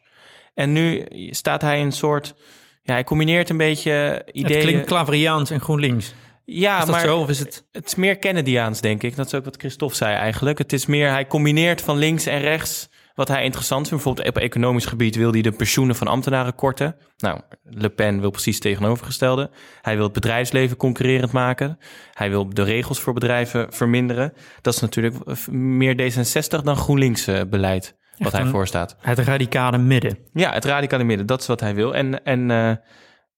En 0.53 0.73
nu 0.73 1.05
staat 1.29 1.61
hij 1.61 1.81
een 1.81 1.91
soort 1.91 2.35
ja, 2.83 2.93
hij 2.93 3.03
combineert 3.03 3.49
een 3.49 3.57
beetje 3.57 4.25
ideeën... 4.31 4.57
Het 4.57 4.67
klinkt 4.67 4.87
Claveriaans 4.87 5.49
en 5.49 5.61
GroenLinks. 5.61 6.13
Ja, 6.45 6.85
maar 6.85 7.01
zo, 7.01 7.19
of 7.19 7.29
is 7.29 7.39
het... 7.39 7.65
het 7.71 7.85
is 7.85 7.95
meer 7.95 8.17
Kennedyaans, 8.17 8.81
denk 8.81 9.03
ik. 9.03 9.15
Dat 9.15 9.25
is 9.25 9.33
ook 9.33 9.45
wat 9.45 9.55
Christophe 9.57 9.95
zei 9.95 10.15
eigenlijk. 10.15 10.57
Het 10.57 10.73
is 10.73 10.85
meer, 10.85 11.09
hij 11.09 11.27
combineert 11.27 11.81
van 11.81 11.97
links 11.97 12.25
en 12.25 12.39
rechts 12.39 12.89
wat 13.19 13.27
hij 13.27 13.43
interessant 13.43 13.87
vindt. 13.87 14.03
Bijvoorbeeld 14.03 14.35
op 14.35 14.43
economisch 14.43 14.85
gebied 14.85 15.15
wil 15.15 15.31
hij 15.31 15.41
de 15.41 15.51
pensioenen 15.51 15.95
van 15.95 16.07
ambtenaren 16.07 16.55
korten. 16.55 16.95
Nou, 17.17 17.41
Le 17.63 17.89
Pen 17.89 18.19
wil 18.19 18.29
precies 18.29 18.53
het 18.53 18.63
tegenovergestelde. 18.63 19.49
Hij 19.81 19.95
wil 19.95 20.03
het 20.03 20.13
bedrijfsleven 20.13 20.77
concurrerend 20.77 21.31
maken. 21.31 21.77
Hij 22.13 22.29
wil 22.29 22.49
de 22.49 22.63
regels 22.63 22.99
voor 22.99 23.13
bedrijven 23.13 23.73
verminderen. 23.73 24.33
Dat 24.61 24.73
is 24.73 24.79
natuurlijk 24.79 25.15
meer 25.51 26.11
D66 26.11 26.63
dan 26.63 26.75
GroenLinks 26.75 27.27
eh, 27.27 27.41
beleid 27.49 27.97
wat 28.17 28.31
hij 28.31 28.45
voorstaat. 28.45 28.95
Het 28.99 29.19
radicale 29.19 29.77
midden. 29.77 30.17
Ja, 30.33 30.53
het 30.53 30.65
radicale 30.65 31.03
midden, 31.03 31.25
dat 31.25 31.41
is 31.41 31.47
wat 31.47 31.59
hij 31.59 31.75
wil. 31.75 31.95
En, 31.95 32.23
en 32.23 32.49
uh, 32.49 32.73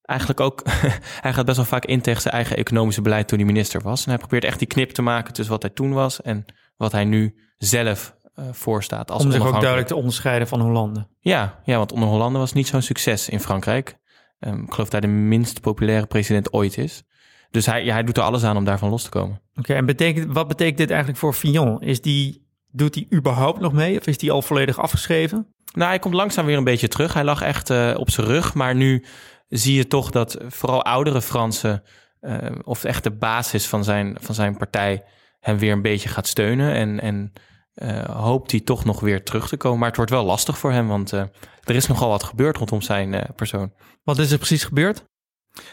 eigenlijk 0.02 0.40
ook, 0.40 0.62
hij 1.26 1.34
gaat 1.34 1.46
best 1.46 1.58
wel 1.58 1.66
vaak 1.66 1.86
in 1.86 2.02
tegen 2.02 2.22
zijn 2.22 2.34
eigen 2.34 2.58
economische 2.58 3.02
beleid 3.02 3.28
toen 3.28 3.38
hij 3.38 3.48
minister 3.48 3.82
was. 3.82 4.04
En 4.04 4.10
hij 4.10 4.20
probeert 4.20 4.44
echt 4.44 4.60
die 4.60 4.68
knip 4.68 4.90
te 4.90 5.02
maken 5.02 5.34
tussen 5.34 5.54
wat 5.54 5.64
hij 5.64 5.72
toen 5.72 5.94
was 5.94 6.22
en 6.22 6.46
wat 6.78 6.92
hij 6.92 7.06
nu 7.06 7.36
zelf 7.58 8.20
uh, 8.42 8.48
voorstaat. 8.52 9.12
Als 9.12 9.24
Om 9.24 9.32
zich 9.32 9.46
ook 9.46 9.60
duidelijk 9.60 9.88
te 9.88 9.96
onderscheiden 9.96 10.48
van 10.48 10.62
Hollande. 10.62 11.08
Ja, 11.20 11.60
ja 11.64 11.78
want 11.78 11.92
onder 11.92 12.10
Hollande 12.10 12.40
was 12.40 12.54
niet 12.54 12.68
zo'n 12.68 12.82
succes 12.82 13.30
in 13.30 13.40
Frankrijk. 13.40 13.98
Um, 14.40 14.64
ik 14.64 14.72
geloof 14.72 14.90
dat 14.90 15.02
hij 15.04 15.12
de 15.12 15.18
minst 15.18 15.62
populaire 15.62 16.06
president 16.06 16.54
ooit 16.54 16.78
is. 16.78 17.04
Dus 17.52 17.66
hij, 17.66 17.86
ja, 17.86 17.94
hij 17.94 18.04
doet 18.04 18.18
er 18.18 18.24
alles 18.24 18.44
aan 18.44 18.58
om 18.58 18.66
daarvan 18.66 18.90
los 18.90 19.04
te 19.04 19.10
komen. 19.10 19.42
Oké, 19.56 19.74
en 19.74 19.86
betekent, 19.86 20.34
wat 20.34 20.48
betekent 20.48 20.78
dit 20.78 20.90
eigenlijk 20.90 21.20
voor 21.20 21.34
Fillon? 21.34 21.82
Is 21.82 22.02
die 22.02 22.50
Doet 22.74 22.96
hij 22.96 23.08
überhaupt 23.14 23.60
nog 23.60 23.74
mee 23.74 24.00
of 24.00 24.08
is 24.08 24.22
hij 24.22 24.32
al 24.32 24.42
volledig 24.42 24.80
afgeschreven? 24.80 25.48
Nou, 25.74 25.90
hij 25.90 26.00
komt 26.00 26.14
langzaam 26.14 26.46
weer 26.46 26.58
een 26.58 26.64
beetje 26.64 26.88
terug. 26.88 27.14
Hij 27.14 27.24
lag 27.24 27.42
echt 27.42 27.70
uh, 27.70 27.94
op 27.98 28.10
zijn 28.10 28.28
rug. 28.28 28.54
Maar 28.54 28.76
nu 28.76 29.06
zie 29.48 29.76
je 29.76 29.88
toch 29.88 30.12
dat 30.12 30.38
vooral 30.48 30.84
oudere 30.84 31.22
Fransen, 31.22 31.84
uh, 32.22 32.38
of 32.64 32.84
echt 32.84 33.04
de 33.04 33.12
basis 33.12 33.68
van 33.68 33.84
zijn, 33.84 34.18
van 34.20 34.36
zijn 34.36 34.58
partij, 34.58 35.04
hem 35.40 35.58
weer 35.58 35.72
een 35.72 35.82
beetje 35.82 36.10
gaat 36.10 36.28
steunen. 36.28 36.74
En, 36.74 37.00
en 37.00 37.34
uh, 37.76 38.04
hoopt 38.04 38.52
hij 38.52 38.60
toch 38.60 38.86
nog 38.86 39.00
weer 39.00 39.24
terug 39.24 39.48
te 39.48 39.58
komen. 39.58 39.80
Maar 39.80 39.88
het 39.88 39.98
wordt 39.98 40.12
wel 40.12 40.26
lastig 40.26 40.58
voor 40.58 40.72
hem, 40.72 40.88
want 40.88 41.12
er 41.12 41.30
is 41.64 41.88
nogal 41.88 42.10
wat 42.10 42.24
gebeurd 42.24 42.58
rondom 42.58 42.82
zijn 42.82 43.30
persoon. 43.36 43.74
Wat 44.04 44.20
is 44.20 44.32
er 44.32 44.38
precies 44.38 44.64
gebeurd? 44.64 45.10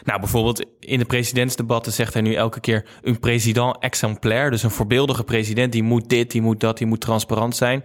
Nou, 0.03 0.19
bijvoorbeeld 0.19 0.65
in 0.79 0.99
de 0.99 1.05
presidentsdebatten 1.05 1.91
zegt 1.91 2.13
hij 2.13 2.21
nu 2.21 2.33
elke 2.33 2.59
keer 2.59 2.85
een 3.01 3.19
president 3.19 3.77
exemplair. 3.79 4.51
Dus 4.51 4.63
een 4.63 4.71
voorbeeldige 4.71 5.23
president, 5.23 5.71
die 5.71 5.83
moet 5.83 6.09
dit, 6.09 6.31
die 6.31 6.41
moet 6.41 6.59
dat, 6.59 6.77
die 6.77 6.87
moet 6.87 7.01
transparant 7.01 7.55
zijn. 7.55 7.83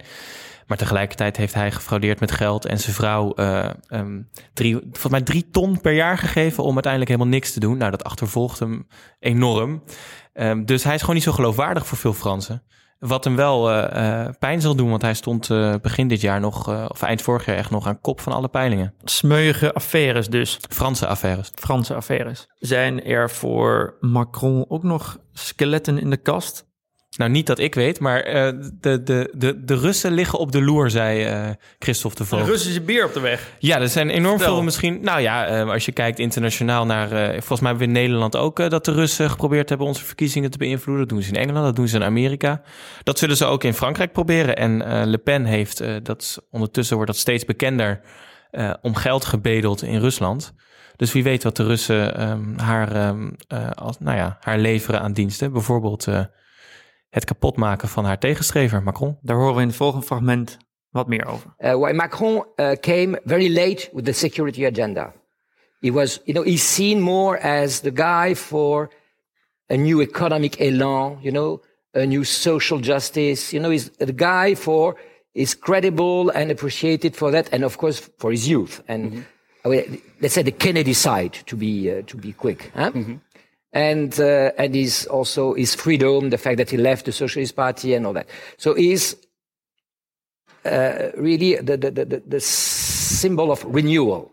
Maar 0.67 0.77
tegelijkertijd 0.77 1.37
heeft 1.37 1.53
hij 1.53 1.71
gefraudeerd 1.71 2.19
met 2.19 2.31
geld 2.31 2.65
en 2.65 2.79
zijn 2.79 2.95
vrouw 2.95 3.33
uh, 3.35 3.69
um, 3.89 4.29
drie, 4.53 4.73
volgens 4.73 5.09
mij 5.09 5.21
drie 5.21 5.49
ton 5.49 5.81
per 5.81 5.93
jaar 5.93 6.17
gegeven 6.17 6.63
om 6.63 6.73
uiteindelijk 6.73 7.11
helemaal 7.11 7.33
niks 7.33 7.53
te 7.53 7.59
doen. 7.59 7.77
Nou, 7.77 7.91
dat 7.91 8.03
achtervolgt 8.03 8.59
hem 8.59 8.87
enorm. 9.19 9.83
Um, 10.33 10.65
dus 10.65 10.83
hij 10.83 10.93
is 10.93 10.99
gewoon 10.99 11.15
niet 11.15 11.23
zo 11.23 11.31
geloofwaardig 11.31 11.87
voor 11.87 11.97
veel 11.97 12.13
Fransen. 12.13 12.63
Wat 12.99 13.23
hem 13.23 13.35
wel 13.35 13.71
uh, 13.71 13.87
uh, 13.95 14.29
pijn 14.39 14.61
zal 14.61 14.75
doen, 14.75 14.89
want 14.89 15.01
hij 15.01 15.13
stond 15.13 15.49
uh, 15.49 15.73
begin 15.81 16.07
dit 16.07 16.21
jaar 16.21 16.39
nog, 16.39 16.89
of 16.89 17.01
eind 17.01 17.21
vorig 17.21 17.45
jaar 17.45 17.55
echt 17.55 17.69
nog 17.69 17.87
aan 17.87 18.01
kop 18.01 18.21
van 18.21 18.33
alle 18.33 18.47
peilingen. 18.47 18.93
Smeuïge 19.03 19.73
affaires 19.73 20.27
dus. 20.27 20.59
Franse 20.69 21.07
affaires. 21.07 21.51
Franse 21.55 21.93
affaires. 21.93 22.47
Zijn 22.55 23.03
er 23.03 23.29
voor 23.29 23.97
Macron 23.99 24.65
ook 24.67 24.83
nog 24.83 25.17
skeletten 25.33 25.99
in 25.99 26.09
de 26.09 26.17
kast? 26.17 26.65
Nou, 27.17 27.31
niet 27.31 27.47
dat 27.47 27.59
ik 27.59 27.75
weet, 27.75 27.99
maar 27.99 28.27
uh, 28.27 28.33
de, 28.79 29.03
de, 29.03 29.33
de, 29.37 29.63
de 29.63 29.75
Russen 29.75 30.11
liggen 30.11 30.39
op 30.39 30.51
de 30.51 30.61
loer, 30.61 30.89
zei 30.89 31.29
uh, 31.29 31.49
Christophe 31.79 32.17
de 32.17 32.25
Voogd. 32.25 32.43
Een 32.43 32.49
Russische 32.49 32.81
bier 32.81 33.05
op 33.05 33.13
de 33.13 33.19
weg. 33.19 33.51
Ja, 33.59 33.79
er 33.79 33.89
zijn 33.89 34.09
enorm 34.09 34.39
veel 34.39 34.63
misschien... 34.63 35.01
Nou 35.01 35.21
ja, 35.21 35.61
uh, 35.61 35.71
als 35.71 35.85
je 35.85 35.91
kijkt 35.91 36.19
internationaal 36.19 36.85
naar... 36.85 37.07
volgens 37.29 37.59
mij 37.59 37.69
hebben 37.69 37.87
we 37.87 37.93
in 37.93 38.01
Nederland 38.01 38.35
ook 38.35 38.69
dat 38.69 38.85
de 38.85 38.91
Russen 38.91 39.29
geprobeerd 39.29 39.69
hebben 39.69 39.87
onze 39.87 40.05
verkiezingen 40.05 40.51
te 40.51 40.57
beïnvloeden. 40.57 41.07
Dat 41.07 41.17
doen 41.17 41.25
ze 41.25 41.33
in 41.33 41.39
Engeland, 41.39 41.65
dat 41.65 41.75
doen 41.75 41.87
ze 41.87 41.95
in 41.95 42.03
Amerika. 42.03 42.61
Dat 43.03 43.19
zullen 43.19 43.37
ze 43.37 43.45
ook 43.45 43.63
in 43.63 43.73
Frankrijk 43.73 44.11
proberen. 44.11 44.55
En 44.55 45.05
Le 45.09 45.17
Pen 45.17 45.45
heeft, 45.45 45.83
dat 46.03 46.47
ondertussen 46.51 46.95
wordt 46.95 47.11
dat 47.11 47.19
steeds 47.19 47.45
bekender, 47.45 48.01
om 48.81 48.95
geld 48.95 49.25
gebedeld 49.25 49.83
in 49.83 49.99
Rusland. 49.99 50.53
Dus 50.95 51.11
wie 51.11 51.23
weet 51.23 51.43
wat 51.43 51.55
de 51.55 51.63
Russen 51.63 52.29
um, 52.29 52.53
haar, 52.57 53.07
um, 53.07 53.35
als, 53.73 53.99
nou 53.99 54.17
ja, 54.17 54.37
haar 54.39 54.57
leveren 54.57 55.01
aan 55.01 55.13
diensten. 55.13 55.51
Bijvoorbeeld 55.51 56.07
het 57.15 57.25
kapotmaken 57.25 57.87
van 57.87 58.05
haar 58.05 58.19
tegenstrever 58.19 58.83
Macron. 58.83 59.17
Daar 59.21 59.37
horen 59.37 59.55
we 59.55 59.61
in 59.61 59.67
het 59.67 59.75
volgende 59.75 60.05
fragment 60.05 60.57
wat 60.89 61.07
meer 61.07 61.25
over. 61.25 61.55
Uh, 61.59 61.73
why 61.73 61.91
Macron 61.91 62.45
uh, 62.55 62.71
came 62.71 63.21
very 63.23 63.53
late 63.53 63.89
with 63.93 64.05
the 64.05 64.11
security 64.11 64.65
agenda. 64.65 65.13
He 65.79 65.91
was, 65.91 66.21
you 66.23 66.33
know, 66.33 66.43
he's 66.45 66.73
seen 66.73 66.99
more 66.99 67.37
as 67.37 67.79
the 67.79 67.91
guy 67.93 68.35
for 68.35 68.91
a 69.67 69.75
new 69.75 70.01
economic 70.01 70.59
elan, 70.59 71.17
you 71.21 71.31
know, 71.31 71.61
a 71.91 72.05
new 72.05 72.23
social 72.23 72.79
justice. 72.81 73.55
You 73.55 73.61
know, 73.61 73.71
he's 73.71 73.89
the 73.97 74.13
guy 74.15 74.55
for 74.55 74.95
is 75.33 75.57
credible 75.57 76.31
and 76.33 76.51
appreciated 76.51 77.15
for 77.15 77.31
that, 77.31 77.53
and 77.53 77.63
of 77.63 77.77
course 77.77 78.09
for 78.17 78.31
his 78.31 78.45
youth. 78.45 78.81
And 78.85 79.03
mm 79.03 79.23
-hmm. 79.61 79.99
let's 80.19 80.33
say 80.33 80.43
the 80.43 80.55
Kennedy 80.57 80.93
side, 80.93 81.43
to 81.45 81.57
be 81.57 81.65
uh, 81.65 82.03
to 82.05 82.17
be 82.17 82.33
quick. 82.37 82.71
Huh? 82.73 82.93
Mm 82.93 83.03
-hmm 83.03 83.24
and 83.75 84.17
uh, 84.21 84.51
and 84.57 84.73
his 84.73 85.05
also 85.07 85.53
his 85.53 85.75
freedom, 85.75 86.29
the 86.29 86.37
fact 86.37 86.57
that 86.57 86.71
he 86.71 86.77
left 86.77 87.05
the 87.05 87.11
Socialist 87.11 87.55
Party 87.55 87.93
and 87.93 88.07
all 88.07 88.13
that. 88.13 88.27
So 88.57 88.73
he's 88.73 89.15
uh, 90.63 91.11
really 91.17 91.57
the, 91.57 91.77
the, 91.77 91.91
the, 91.91 92.23
the, 92.25 92.39
symbol 92.39 93.51
of 93.51 93.63
renewal. 93.65 94.31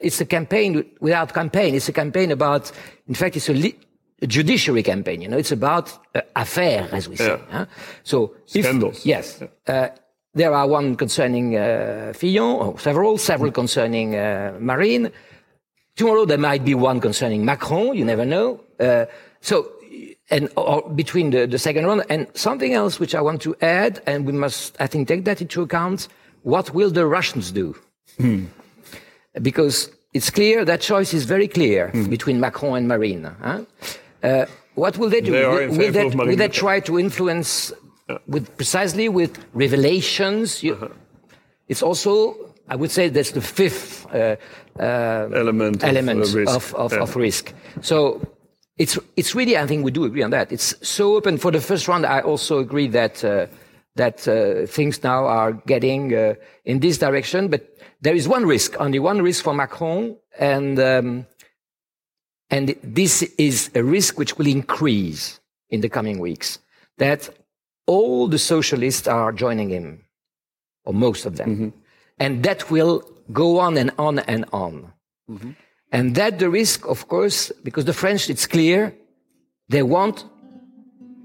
It's 0.00 0.20
a 0.20 0.26
campaign 0.26 0.84
without 1.00 1.32
campaign. 1.32 1.74
It's 1.74 1.88
a 1.88 1.92
campaign 1.92 2.32
about, 2.32 2.70
in 3.08 3.14
fact, 3.14 3.36
it's 3.36 3.48
a, 3.48 3.74
a 4.20 4.26
judiciary 4.26 4.82
campaign. 4.82 5.22
You 5.22 5.28
know, 5.28 5.38
it's 5.38 5.52
about 5.52 5.90
uh, 6.14 6.20
affair, 6.36 6.88
as 6.92 7.08
we 7.08 7.16
say. 7.16 7.28
Yeah. 7.28 7.38
Huh? 7.48 7.66
So 8.02 8.34
scandals. 8.44 8.98
If, 8.98 9.06
yes. 9.06 9.42
Uh, 9.66 9.88
there 10.34 10.52
are 10.52 10.66
one 10.66 10.96
concerning 10.96 11.56
uh, 11.56 12.12
Fillon, 12.14 12.56
or 12.56 12.78
several, 12.78 13.16
several 13.16 13.52
concerning 13.52 14.16
uh, 14.16 14.56
Marine. 14.60 15.12
Tomorrow 15.96 16.24
there 16.24 16.38
might 16.38 16.64
be 16.64 16.74
one 16.74 17.00
concerning 17.00 17.44
Macron, 17.44 17.96
you 17.96 18.04
never 18.04 18.24
know. 18.24 18.60
Uh, 18.80 19.06
so, 19.40 19.70
and 20.30 20.48
or 20.56 20.88
between 20.90 21.30
the, 21.30 21.46
the 21.46 21.58
second 21.58 21.84
round 21.86 22.04
and 22.08 22.26
something 22.34 22.72
else 22.72 22.98
which 22.98 23.14
I 23.14 23.20
want 23.20 23.42
to 23.42 23.54
add, 23.60 24.02
and 24.06 24.24
we 24.26 24.32
must, 24.32 24.76
I 24.80 24.86
think, 24.86 25.08
take 25.08 25.24
that 25.24 25.40
into 25.42 25.62
account. 25.62 26.08
What 26.42 26.74
will 26.74 26.90
the 26.90 27.06
Russians 27.06 27.52
do? 27.52 27.76
Hmm. 28.18 28.46
Because 29.40 29.90
it's 30.14 30.30
clear 30.30 30.64
that 30.64 30.80
choice 30.80 31.12
is 31.14 31.24
very 31.24 31.48
clear 31.48 31.90
hmm. 31.90 32.08
between 32.08 32.40
Macron 32.40 32.76
and 32.76 32.88
Marine. 32.88 33.24
Huh? 33.24 33.64
Uh, 34.22 34.46
what 34.74 34.96
will 34.96 35.10
they 35.10 35.20
do? 35.20 35.32
They 35.32 35.46
will, 35.46 35.76
will, 35.76 35.92
they, 35.92 36.04
will 36.06 36.36
they 36.36 36.48
try 36.48 36.80
to 36.80 36.98
influence 36.98 37.72
with 38.26 38.56
precisely 38.56 39.08
with 39.08 39.38
revelations? 39.52 40.62
You, 40.62 40.74
uh 40.74 40.80
-huh. 40.80 40.92
It's 41.68 41.82
also 41.82 42.51
I 42.72 42.74
would 42.74 42.90
say 42.90 43.10
that's 43.10 43.32
the 43.32 43.42
fifth 43.42 44.06
uh, 44.14 44.36
uh, 44.80 45.28
element, 45.34 45.84
element 45.84 46.22
of, 46.22 46.34
risk. 46.34 46.56
Of, 46.56 46.74
of, 46.74 46.92
yeah. 46.92 47.00
of, 47.00 47.16
risk. 47.16 47.52
So 47.82 48.26
it's 48.78 48.98
it's 49.14 49.34
really 49.34 49.58
I 49.58 49.66
think 49.66 49.84
we 49.84 49.90
do 49.90 50.04
agree 50.04 50.22
on 50.22 50.30
that. 50.30 50.50
It's 50.50 50.74
so 50.80 51.16
open 51.16 51.36
for 51.36 51.50
the 51.50 51.60
first 51.60 51.86
round. 51.86 52.06
I 52.06 52.20
also 52.20 52.60
agree 52.60 52.88
that 52.88 53.22
uh, 53.22 53.46
that 53.96 54.26
uh, 54.26 54.66
things 54.66 55.02
now 55.02 55.26
are 55.26 55.52
getting 55.66 56.14
uh, 56.14 56.34
in 56.64 56.80
this 56.80 56.96
direction. 56.96 57.48
But 57.48 57.76
there 58.00 58.14
is 58.14 58.26
one 58.26 58.46
risk, 58.46 58.80
only 58.80 58.98
one 58.98 59.20
risk 59.20 59.44
for 59.44 59.52
Macron, 59.52 60.16
and 60.38 60.80
um, 60.80 61.26
and 62.48 62.74
this 62.82 63.22
is 63.36 63.70
a 63.74 63.84
risk 63.84 64.18
which 64.18 64.38
will 64.38 64.46
increase 64.46 65.40
in 65.68 65.82
the 65.82 65.90
coming 65.90 66.18
weeks. 66.18 66.58
That 66.96 67.28
all 67.86 68.28
the 68.28 68.38
socialists 68.38 69.06
are 69.06 69.30
joining 69.30 69.68
him, 69.68 70.06
or 70.86 70.94
most 70.94 71.26
of 71.26 71.36
them. 71.36 71.50
Mm 71.50 71.58
-hmm 71.58 71.81
and 72.22 72.44
that 72.44 72.70
will 72.70 73.02
go 73.32 73.58
on 73.58 73.76
and 73.76 73.90
on 73.98 74.20
and 74.20 74.44
on. 74.52 74.92
Mm-hmm. 75.28 75.50
And 75.90 76.14
that 76.14 76.38
the 76.38 76.48
risk, 76.48 76.86
of 76.86 77.08
course, 77.08 77.50
because 77.64 77.84
the 77.84 77.92
French, 77.92 78.30
it's 78.30 78.46
clear, 78.46 78.94
they 79.68 79.82
want, 79.82 80.24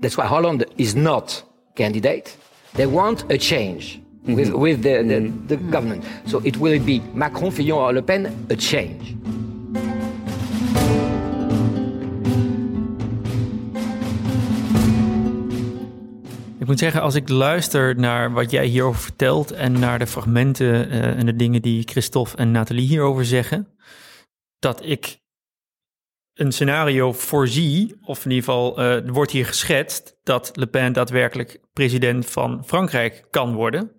that's 0.02 0.18
why 0.18 0.26
Holland 0.26 0.66
is 0.78 0.96
not 0.96 1.44
candidate. 1.76 2.36
They 2.74 2.88
want 2.88 3.32
a 3.32 3.38
change 3.38 4.00
mm-hmm. 4.00 4.34
with, 4.34 4.50
with 4.54 4.82
the, 4.82 5.04
the, 5.04 5.20
mm-hmm. 5.20 5.48
the 5.48 5.58
government. 5.58 6.04
So 6.26 6.40
it 6.40 6.58
will 6.58 6.80
be 6.84 7.00
Macron, 7.14 7.52
Fillon 7.52 7.78
or 7.78 7.94
Le 7.94 8.02
Pen, 8.02 8.48
a 8.50 8.56
change. 8.56 9.16
Ik 16.68 16.74
moet 16.74 16.82
zeggen, 16.82 17.02
als 17.02 17.16
ik 17.16 17.30
luister 17.30 18.00
naar 18.00 18.32
wat 18.32 18.52
jij 18.52 18.66
hierover 18.66 19.02
vertelt 19.02 19.52
en 19.52 19.80
naar 19.80 20.00
de 20.00 20.08
fragmenten 20.08 20.66
uh, 20.66 21.18
en 21.18 21.26
de 21.26 21.36
dingen 21.36 21.62
die 21.62 21.84
Christophe 21.86 22.38
en 22.38 22.52
Nathalie 22.52 22.88
hierover 22.88 23.26
zeggen, 23.26 23.68
dat 24.60 24.86
ik 24.86 25.20
een 26.34 26.52
scenario 26.52 27.14
voorzie, 27.14 27.98
of 28.02 28.26
in 28.26 28.32
ieder 28.32 28.46
geval 28.46 28.80
uh, 28.80 29.10
wordt 29.12 29.32
hier 29.32 29.46
geschetst, 29.46 30.18
dat 30.24 30.52
Le 30.54 30.68
Pen 30.68 30.94
daadwerkelijk 30.94 31.60
president 31.74 32.26
van 32.26 32.64
Frankrijk 32.66 33.26
kan 33.30 33.54
worden. 33.54 33.92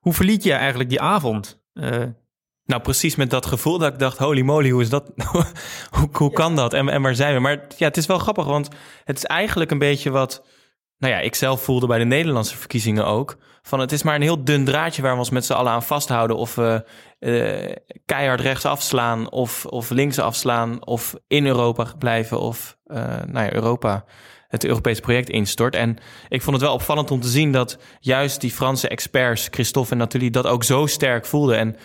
Hoe 0.00 0.12
verliet 0.12 0.42
je 0.42 0.52
eigenlijk 0.52 0.88
die 0.88 1.00
avond? 1.00 1.62
Uh, 1.74 2.04
nou, 2.64 2.82
precies 2.82 3.16
met 3.16 3.30
dat 3.30 3.46
gevoel 3.46 3.78
dat 3.78 3.92
ik 3.92 3.98
dacht, 3.98 4.18
holy 4.18 4.42
moly, 4.42 4.70
hoe 4.70 4.82
is 4.82 4.90
dat? 4.90 5.12
hoe, 5.90 6.08
hoe 6.12 6.32
kan 6.32 6.56
dat? 6.56 6.72
En, 6.72 6.88
en 6.88 7.02
waar 7.02 7.14
zijn 7.14 7.34
we? 7.34 7.40
Maar 7.40 7.66
ja, 7.76 7.86
het 7.86 7.96
is 7.96 8.06
wel 8.06 8.18
grappig, 8.18 8.44
want 8.44 8.68
het 9.04 9.16
is 9.16 9.24
eigenlijk 9.24 9.70
een 9.70 9.78
beetje 9.78 10.10
wat 10.10 10.42
nou 10.98 11.12
ja, 11.12 11.20
ik 11.20 11.34
zelf 11.34 11.62
voelde 11.62 11.86
bij 11.86 11.98
de 11.98 12.04
Nederlandse 12.04 12.56
verkiezingen 12.56 13.06
ook. 13.06 13.36
Van 13.62 13.80
het 13.80 13.92
is 13.92 14.02
maar 14.02 14.14
een 14.14 14.22
heel 14.22 14.44
dun 14.44 14.64
draadje 14.64 15.02
waar 15.02 15.12
we 15.12 15.18
ons 15.18 15.30
met 15.30 15.44
z'n 15.44 15.52
allen 15.52 15.72
aan 15.72 15.82
vasthouden. 15.82 16.36
Of 16.36 16.54
we 16.54 16.84
uh, 17.20 17.74
keihard 18.04 18.40
rechts 18.40 18.64
afslaan 18.64 19.30
of, 19.30 19.66
of 19.66 19.90
links 19.90 20.18
afslaan. 20.18 20.86
Of 20.86 21.14
in 21.26 21.46
Europa 21.46 21.92
blijven 21.98 22.40
of 22.40 22.76
uh, 22.86 22.96
nou 23.26 23.46
ja, 23.46 23.52
Europa 23.52 24.04
het 24.48 24.64
Europese 24.64 25.00
project 25.00 25.28
instort. 25.28 25.74
En 25.74 25.96
ik 26.28 26.42
vond 26.42 26.56
het 26.56 26.64
wel 26.64 26.74
opvallend 26.74 27.10
om 27.10 27.20
te 27.20 27.28
zien 27.28 27.52
dat 27.52 27.78
juist 28.00 28.40
die 28.40 28.50
Franse 28.50 28.88
experts, 28.88 29.48
Christophe 29.50 29.90
en 29.90 29.98
Nathalie, 29.98 30.30
dat 30.30 30.46
ook 30.46 30.64
zo 30.64 30.86
sterk 30.86 31.26
voelden. 31.26 31.58
En 31.58 31.76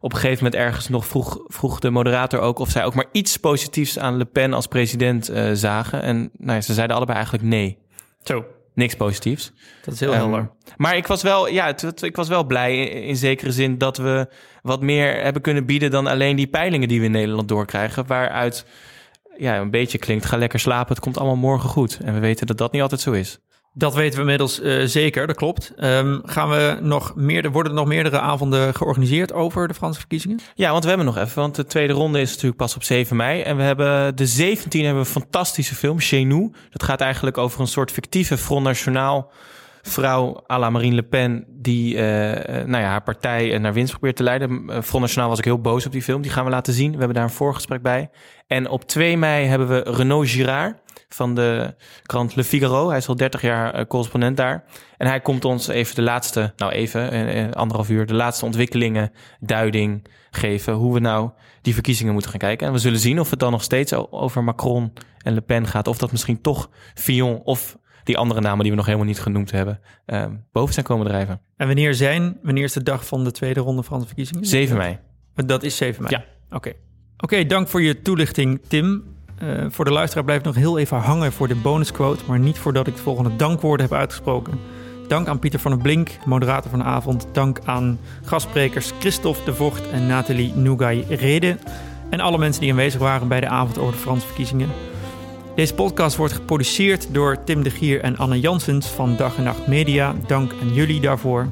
op 0.00 0.12
een 0.12 0.18
gegeven 0.18 0.44
moment 0.44 0.62
ergens 0.62 0.88
nog 0.88 1.06
vroeg, 1.06 1.38
vroeg 1.44 1.78
de 1.78 1.90
moderator 1.90 2.40
ook 2.40 2.58
of 2.58 2.70
zij 2.70 2.84
ook 2.84 2.94
maar 2.94 3.08
iets 3.12 3.36
positiefs 3.36 3.98
aan 3.98 4.16
Le 4.16 4.24
Pen 4.24 4.52
als 4.52 4.66
president 4.66 5.30
uh, 5.30 5.50
zagen. 5.52 6.02
En 6.02 6.30
nou 6.36 6.54
ja, 6.54 6.60
ze 6.60 6.74
zeiden 6.74 6.96
allebei 6.96 7.16
eigenlijk 7.16 7.48
nee. 7.48 7.78
Zo 8.22 8.44
niks 8.76 8.94
positiefs. 8.94 9.52
Dat 9.84 9.94
is 9.94 10.00
heel 10.00 10.12
um, 10.12 10.16
helder. 10.16 10.50
Maar 10.76 10.96
ik 10.96 11.06
was 11.06 11.22
wel, 11.22 11.48
ja, 11.48 11.66
het, 11.66 12.02
ik 12.02 12.16
was 12.16 12.28
wel 12.28 12.44
blij 12.44 12.84
in, 12.88 13.16
zekere 13.16 13.52
zin 13.52 13.78
dat 13.78 13.96
we 13.96 14.28
wat 14.62 14.82
meer 14.82 15.22
hebben 15.22 15.42
kunnen 15.42 15.66
bieden 15.66 15.90
dan 15.90 16.06
alleen 16.06 16.36
die 16.36 16.46
peilingen 16.46 16.88
die 16.88 16.98
we 16.98 17.04
in 17.04 17.10
Nederland 17.10 17.48
doorkrijgen. 17.48 18.06
Waaruit 18.06 18.66
ja, 19.38 19.58
een 19.58 19.70
beetje 19.70 19.98
klinkt: 19.98 20.24
ga 20.24 20.36
lekker 20.36 20.60
slapen, 20.60 20.94
het 20.94 21.04
komt 21.04 21.18
allemaal 21.18 21.36
morgen 21.36 21.68
goed. 21.68 21.98
En 22.04 22.14
we 22.14 22.20
weten 22.20 22.46
dat 22.46 22.58
dat 22.58 22.72
niet 22.72 22.82
altijd 22.82 23.00
zo 23.00 23.12
is. 23.12 23.38
Dat 23.78 23.94
weten 23.94 24.14
we 24.14 24.20
inmiddels 24.20 24.60
uh, 24.60 24.84
zeker, 24.84 25.26
dat 25.26 25.36
klopt. 25.36 25.72
Um, 25.78 26.20
gaan 26.24 26.48
we 26.48 26.78
nog 26.80 27.14
meer, 27.14 27.50
worden 27.50 27.72
er 27.72 27.78
nog 27.78 27.88
meerdere 27.88 28.20
avonden 28.20 28.74
georganiseerd 28.74 29.32
over 29.32 29.68
de 29.68 29.74
Franse 29.74 29.98
verkiezingen? 29.98 30.40
Ja, 30.54 30.70
want 30.70 30.82
we 30.82 30.88
hebben 30.88 31.06
nog 31.06 31.16
even, 31.16 31.40
want 31.40 31.54
de 31.54 31.64
tweede 31.64 31.92
ronde 31.92 32.20
is 32.20 32.30
natuurlijk 32.30 32.56
pas 32.56 32.76
op 32.76 32.82
7 32.82 33.16
mei. 33.16 33.40
En 33.40 33.56
we 33.56 33.62
hebben 33.62 34.16
de 34.16 34.26
17 34.26 34.84
hebben 34.84 35.02
we 35.02 35.08
een 35.08 35.20
fantastische 35.20 35.74
film, 35.74 36.00
Chez. 36.00 36.24
Dat 36.70 36.82
gaat 36.82 37.00
eigenlijk 37.00 37.38
over 37.38 37.60
een 37.60 37.66
soort 37.66 37.90
fictieve 37.90 38.36
Front 38.36 38.64
National 38.64 39.30
vrouw 39.82 40.44
à 40.50 40.58
la 40.58 40.70
Marine 40.70 40.94
Le 40.94 41.02
Pen... 41.02 41.44
die 41.48 41.94
uh, 41.94 42.00
nou 42.00 42.78
ja, 42.78 42.88
haar 42.88 43.02
partij 43.02 43.58
naar 43.58 43.72
winst 43.72 43.92
probeert 43.92 44.16
te 44.16 44.22
leiden. 44.22 44.68
Front 44.82 45.04
National 45.04 45.28
was 45.28 45.38
ik 45.38 45.44
heel 45.44 45.60
boos 45.60 45.86
op 45.86 45.92
die 45.92 46.02
film. 46.02 46.22
Die 46.22 46.30
gaan 46.30 46.44
we 46.44 46.50
laten 46.50 46.72
zien. 46.72 46.90
We 46.90 46.98
hebben 46.98 47.14
daar 47.14 47.24
een 47.24 47.30
voorgesprek 47.30 47.82
bij. 47.82 48.10
En 48.46 48.68
op 48.68 48.84
2 48.84 49.16
mei 49.16 49.46
hebben 49.46 49.68
we 49.68 49.90
Renaud 49.90 50.28
Girard 50.28 50.76
van 51.08 51.34
de 51.34 51.74
krant 52.02 52.36
Le 52.36 52.44
Figaro. 52.44 52.88
Hij 52.88 52.98
is 52.98 53.08
al 53.08 53.16
30 53.16 53.42
jaar 53.42 53.78
uh, 53.78 53.84
correspondent 53.84 54.36
daar. 54.36 54.64
En 54.96 55.06
hij 55.06 55.20
komt 55.20 55.44
ons 55.44 55.68
even 55.68 55.94
de 55.94 56.02
laatste, 56.02 56.52
nou 56.56 56.72
even, 56.72 57.36
uh, 57.36 57.50
anderhalf 57.50 57.88
uur, 57.88 58.06
de 58.06 58.14
laatste 58.14 58.44
ontwikkelingen, 58.44 59.12
duiding 59.40 60.08
geven. 60.30 60.72
Hoe 60.72 60.94
we 60.94 61.00
nou 61.00 61.30
die 61.62 61.74
verkiezingen 61.74 62.12
moeten 62.12 62.30
gaan 62.30 62.40
kijken. 62.40 62.66
En 62.66 62.72
we 62.72 62.78
zullen 62.78 62.98
zien 62.98 63.20
of 63.20 63.30
het 63.30 63.38
dan 63.38 63.50
nog 63.50 63.62
steeds 63.62 63.92
over 64.10 64.44
Macron 64.44 64.92
en 65.18 65.34
Le 65.34 65.40
Pen 65.40 65.66
gaat. 65.66 65.88
Of 65.88 65.98
dat 65.98 66.12
misschien 66.12 66.40
toch 66.40 66.70
Fillon 66.94 67.42
of 67.42 67.76
die 68.06 68.18
andere 68.18 68.40
namen 68.40 68.60
die 68.60 68.70
we 68.70 68.76
nog 68.76 68.86
helemaal 68.86 69.06
niet 69.06 69.20
genoemd 69.20 69.50
hebben, 69.50 69.80
uh, 70.06 70.24
boven 70.52 70.74
zijn 70.74 70.86
komen 70.86 71.06
drijven. 71.06 71.40
En 71.56 71.66
wanneer 71.66 71.94
zijn, 71.94 72.38
wanneer 72.42 72.64
is 72.64 72.72
de 72.72 72.82
dag 72.82 73.06
van 73.06 73.24
de 73.24 73.30
tweede 73.30 73.60
ronde 73.60 73.82
van 73.82 74.00
de 74.00 74.06
verkiezingen? 74.06 74.44
7 74.44 74.76
mei. 74.76 74.98
Dat 75.34 75.62
is 75.62 75.76
7 75.76 76.02
mei? 76.02 76.14
Ja. 76.14 76.56
Oké. 76.56 76.72
Oké, 77.18 77.46
dank 77.46 77.68
voor 77.68 77.82
je 77.82 78.02
toelichting, 78.02 78.60
Tim. 78.68 79.15
Uh, 79.42 79.64
voor 79.68 79.84
de 79.84 79.92
luisteraar 79.92 80.24
blijft 80.24 80.44
nog 80.44 80.54
heel 80.54 80.78
even 80.78 80.96
hangen 80.96 81.32
voor 81.32 81.48
de 81.48 81.54
bonusquote, 81.54 82.24
maar 82.26 82.38
niet 82.38 82.58
voordat 82.58 82.86
ik 82.86 82.96
de 82.96 83.02
volgende 83.02 83.36
dankwoorden 83.36 83.86
heb 83.86 83.98
uitgesproken. 83.98 84.60
Dank 85.08 85.28
aan 85.28 85.38
Pieter 85.38 85.60
van 85.60 85.70
der 85.70 85.80
Blink, 85.80 86.10
moderator 86.24 86.70
van 86.70 86.78
de 86.78 86.84
avond. 86.84 87.26
Dank 87.32 87.60
aan 87.64 87.98
gastsprekers 88.24 88.92
Christophe 88.98 89.44
de 89.44 89.54
Vocht 89.54 89.90
en 89.90 90.06
Nathalie 90.06 90.54
Nougai-Rede. 90.54 91.56
En 92.10 92.20
alle 92.20 92.38
mensen 92.38 92.60
die 92.60 92.70
aanwezig 92.70 93.00
waren 93.00 93.28
bij 93.28 93.40
de 93.40 93.48
avond 93.48 93.78
over 93.78 93.92
de 93.92 93.98
Franse 93.98 94.26
verkiezingen. 94.26 94.68
Deze 95.54 95.74
podcast 95.74 96.16
wordt 96.16 96.32
geproduceerd 96.32 97.08
door 97.10 97.44
Tim 97.44 97.62
de 97.62 97.70
Gier 97.70 98.00
en 98.00 98.16
Anne 98.16 98.40
Jansens 98.40 98.86
van 98.86 99.16
Dag 99.16 99.36
en 99.36 99.42
Nacht 99.42 99.66
Media. 99.66 100.14
Dank 100.26 100.52
aan 100.62 100.74
jullie 100.74 101.00
daarvoor. 101.00 101.48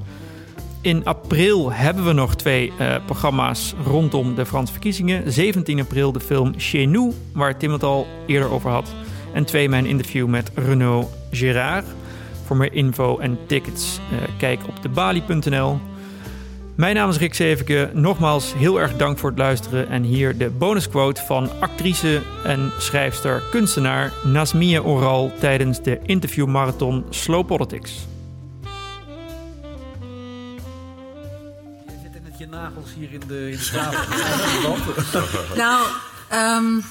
In 0.84 1.04
april 1.04 1.72
hebben 1.72 2.04
we 2.04 2.12
nog 2.12 2.34
twee 2.34 2.72
uh, 2.80 2.96
programma's 3.04 3.74
rondom 3.84 4.34
de 4.34 4.46
Franse 4.46 4.72
verkiezingen. 4.72 5.32
17 5.32 5.80
april 5.80 6.12
de 6.12 6.20
film 6.20 6.54
Chez 6.56 6.86
Nous, 6.86 7.14
waar 7.32 7.58
Tim 7.58 7.72
het 7.72 7.82
al 7.82 8.06
eerder 8.26 8.50
over 8.50 8.70
had. 8.70 8.92
En 9.32 9.44
2 9.44 9.68
mijn 9.68 9.86
interview 9.86 10.26
met 10.26 10.50
Renaud 10.54 11.06
Girard. 11.30 11.84
Voor 12.44 12.56
meer 12.56 12.72
info 12.72 13.18
en 13.18 13.38
tickets 13.46 13.98
uh, 14.12 14.18
kijk 14.38 14.60
op 14.68 14.82
debali.nl. 14.82 15.78
Mijn 16.74 16.94
naam 16.94 17.08
is 17.08 17.18
Rick 17.18 17.34
Zeveke. 17.34 17.90
Nogmaals 17.92 18.54
heel 18.54 18.80
erg 18.80 18.96
dank 18.96 19.18
voor 19.18 19.30
het 19.30 19.38
luisteren. 19.38 19.88
En 19.88 20.02
hier 20.02 20.38
de 20.38 20.50
bonusquote 20.50 21.22
van 21.22 21.48
actrice 21.60 22.22
en 22.44 22.72
schrijfster, 22.78 23.42
kunstenaar 23.50 24.12
Nasmia 24.24 24.80
Oral 24.80 25.32
tijdens 25.40 25.82
de 25.82 26.00
interviewmarathon 26.02 27.04
Slow 27.10 27.46
Politics. 27.46 28.06
Nagels 32.54 32.88
hier 32.96 33.12
in 33.12 33.22
de, 33.26 33.50
in 33.50 33.58
de 33.58 33.70
tafel. 33.72 34.76
nou, 35.64 35.86
um, 36.32 36.84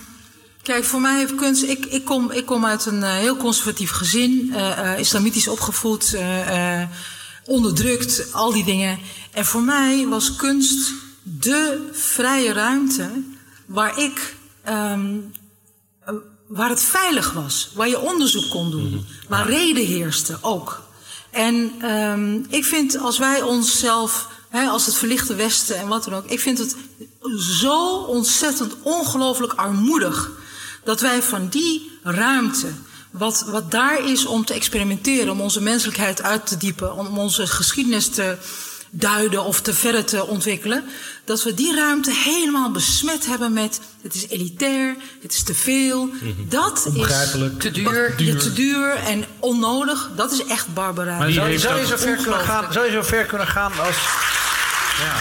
kijk, 0.62 0.84
voor 0.84 1.02
mij 1.02 1.18
heeft 1.18 1.36
kunst... 1.36 1.64
Ik, 1.64 1.86
ik, 1.86 2.06
kom, 2.06 2.32
ik 2.32 2.46
kom 2.46 2.66
uit 2.66 2.86
een 2.86 3.00
uh, 3.00 3.16
heel 3.16 3.38
conservatief 3.38 3.92
gezin. 3.92 4.50
Uh, 4.52 5.00
islamitisch 5.00 5.48
opgevoed. 5.48 6.14
Uh, 6.14 6.82
onderdrukt. 7.46 8.34
Al 8.34 8.52
die 8.52 8.64
dingen. 8.64 9.00
En 9.32 9.46
voor 9.46 9.62
mij 9.62 10.08
was 10.08 10.36
kunst 10.36 10.94
de 11.22 11.90
vrije 11.92 12.54
ruimte... 12.54 13.24
waar 13.66 14.00
ik... 14.00 14.36
Um, 14.70 15.32
waar 16.48 16.70
het 16.70 16.82
veilig 16.82 17.32
was. 17.32 17.72
Waar 17.76 17.90
je 17.90 18.00
onderzoek 18.00 18.50
kon 18.50 18.72
doen. 18.72 18.88
Mm 18.88 18.92
-hmm. 18.92 19.06
Waar 19.28 19.48
reden 19.50 19.86
heerste 19.86 20.38
ook. 20.42 20.84
En 21.32 21.86
um, 21.90 22.46
ik 22.50 22.66
vind 22.66 22.98
als 22.98 23.18
wij 23.18 23.42
onszelf 23.42 24.28
Als 24.54 24.86
het 24.86 24.96
verlichte 24.96 25.36
Westen 25.36 25.78
en 25.78 25.88
wat 25.88 26.04
dan 26.04 26.14
ook. 26.14 26.26
Ik 26.26 26.40
vind 26.40 26.58
het 26.58 26.76
zo 27.38 27.96
ontzettend 27.96 28.76
ongelooflijk 28.82 29.54
armoedig 29.54 30.32
dat 30.84 31.02
wij 31.02 31.22
van 31.22 31.48
die 31.48 31.92
ruimte, 32.04 32.68
wat, 33.12 33.46
wat 33.48 33.72
daar 33.72 34.08
is 34.10 34.26
om 34.26 34.46
te 34.46 34.54
experimenteren, 34.54 35.32
om 35.32 35.42
onze 35.42 35.62
menselijkheid 35.62 36.22
uit 36.22 36.48
te 36.48 36.58
diepen, 36.58 36.96
om 36.96 37.18
onze 37.18 37.48
geschiedenis 37.48 38.10
te 38.10 38.38
duiden 38.96 39.44
of 39.44 39.62
te 39.62 39.74
verder 39.74 40.06
te 40.06 40.28
ontwikkelen, 40.28 40.84
dat 41.26 41.44
we 41.44 41.54
die 41.54 41.76
ruimte 41.76 42.12
helemaal 42.12 42.72
besmet 42.72 43.26
hebben 43.26 43.54
met 43.54 43.80
het 44.02 44.14
is 44.14 44.28
elitair, 44.28 44.96
het 45.22 45.34
is 45.34 45.44
te 45.44 45.54
veel, 45.54 46.06
mhm. 46.06 46.32
dat 46.50 46.78
is 46.78 46.84
te 47.58 47.72
duur. 47.72 48.14
duur. 48.18 48.40
te 48.40 48.54
duur 48.54 48.96
en 48.96 49.26
onnodig. 49.40 50.10
Dat 50.16 50.32
is 50.32 50.46
echt 50.46 50.74
barbarij. 50.74 51.32
zou, 51.32 51.60
zou, 51.60 51.80
je 51.80 51.86
zo 51.86 51.98
ver 51.98 52.16
kunnen 52.16 52.40
gaan, 52.40 52.74
zou 52.74 52.86
je 52.86 52.92
zo 52.92 53.02
ver 53.02 53.26
kunnen 53.26 53.48
gaan 53.48 53.72
als 53.80 53.96
ja. 55.00 55.16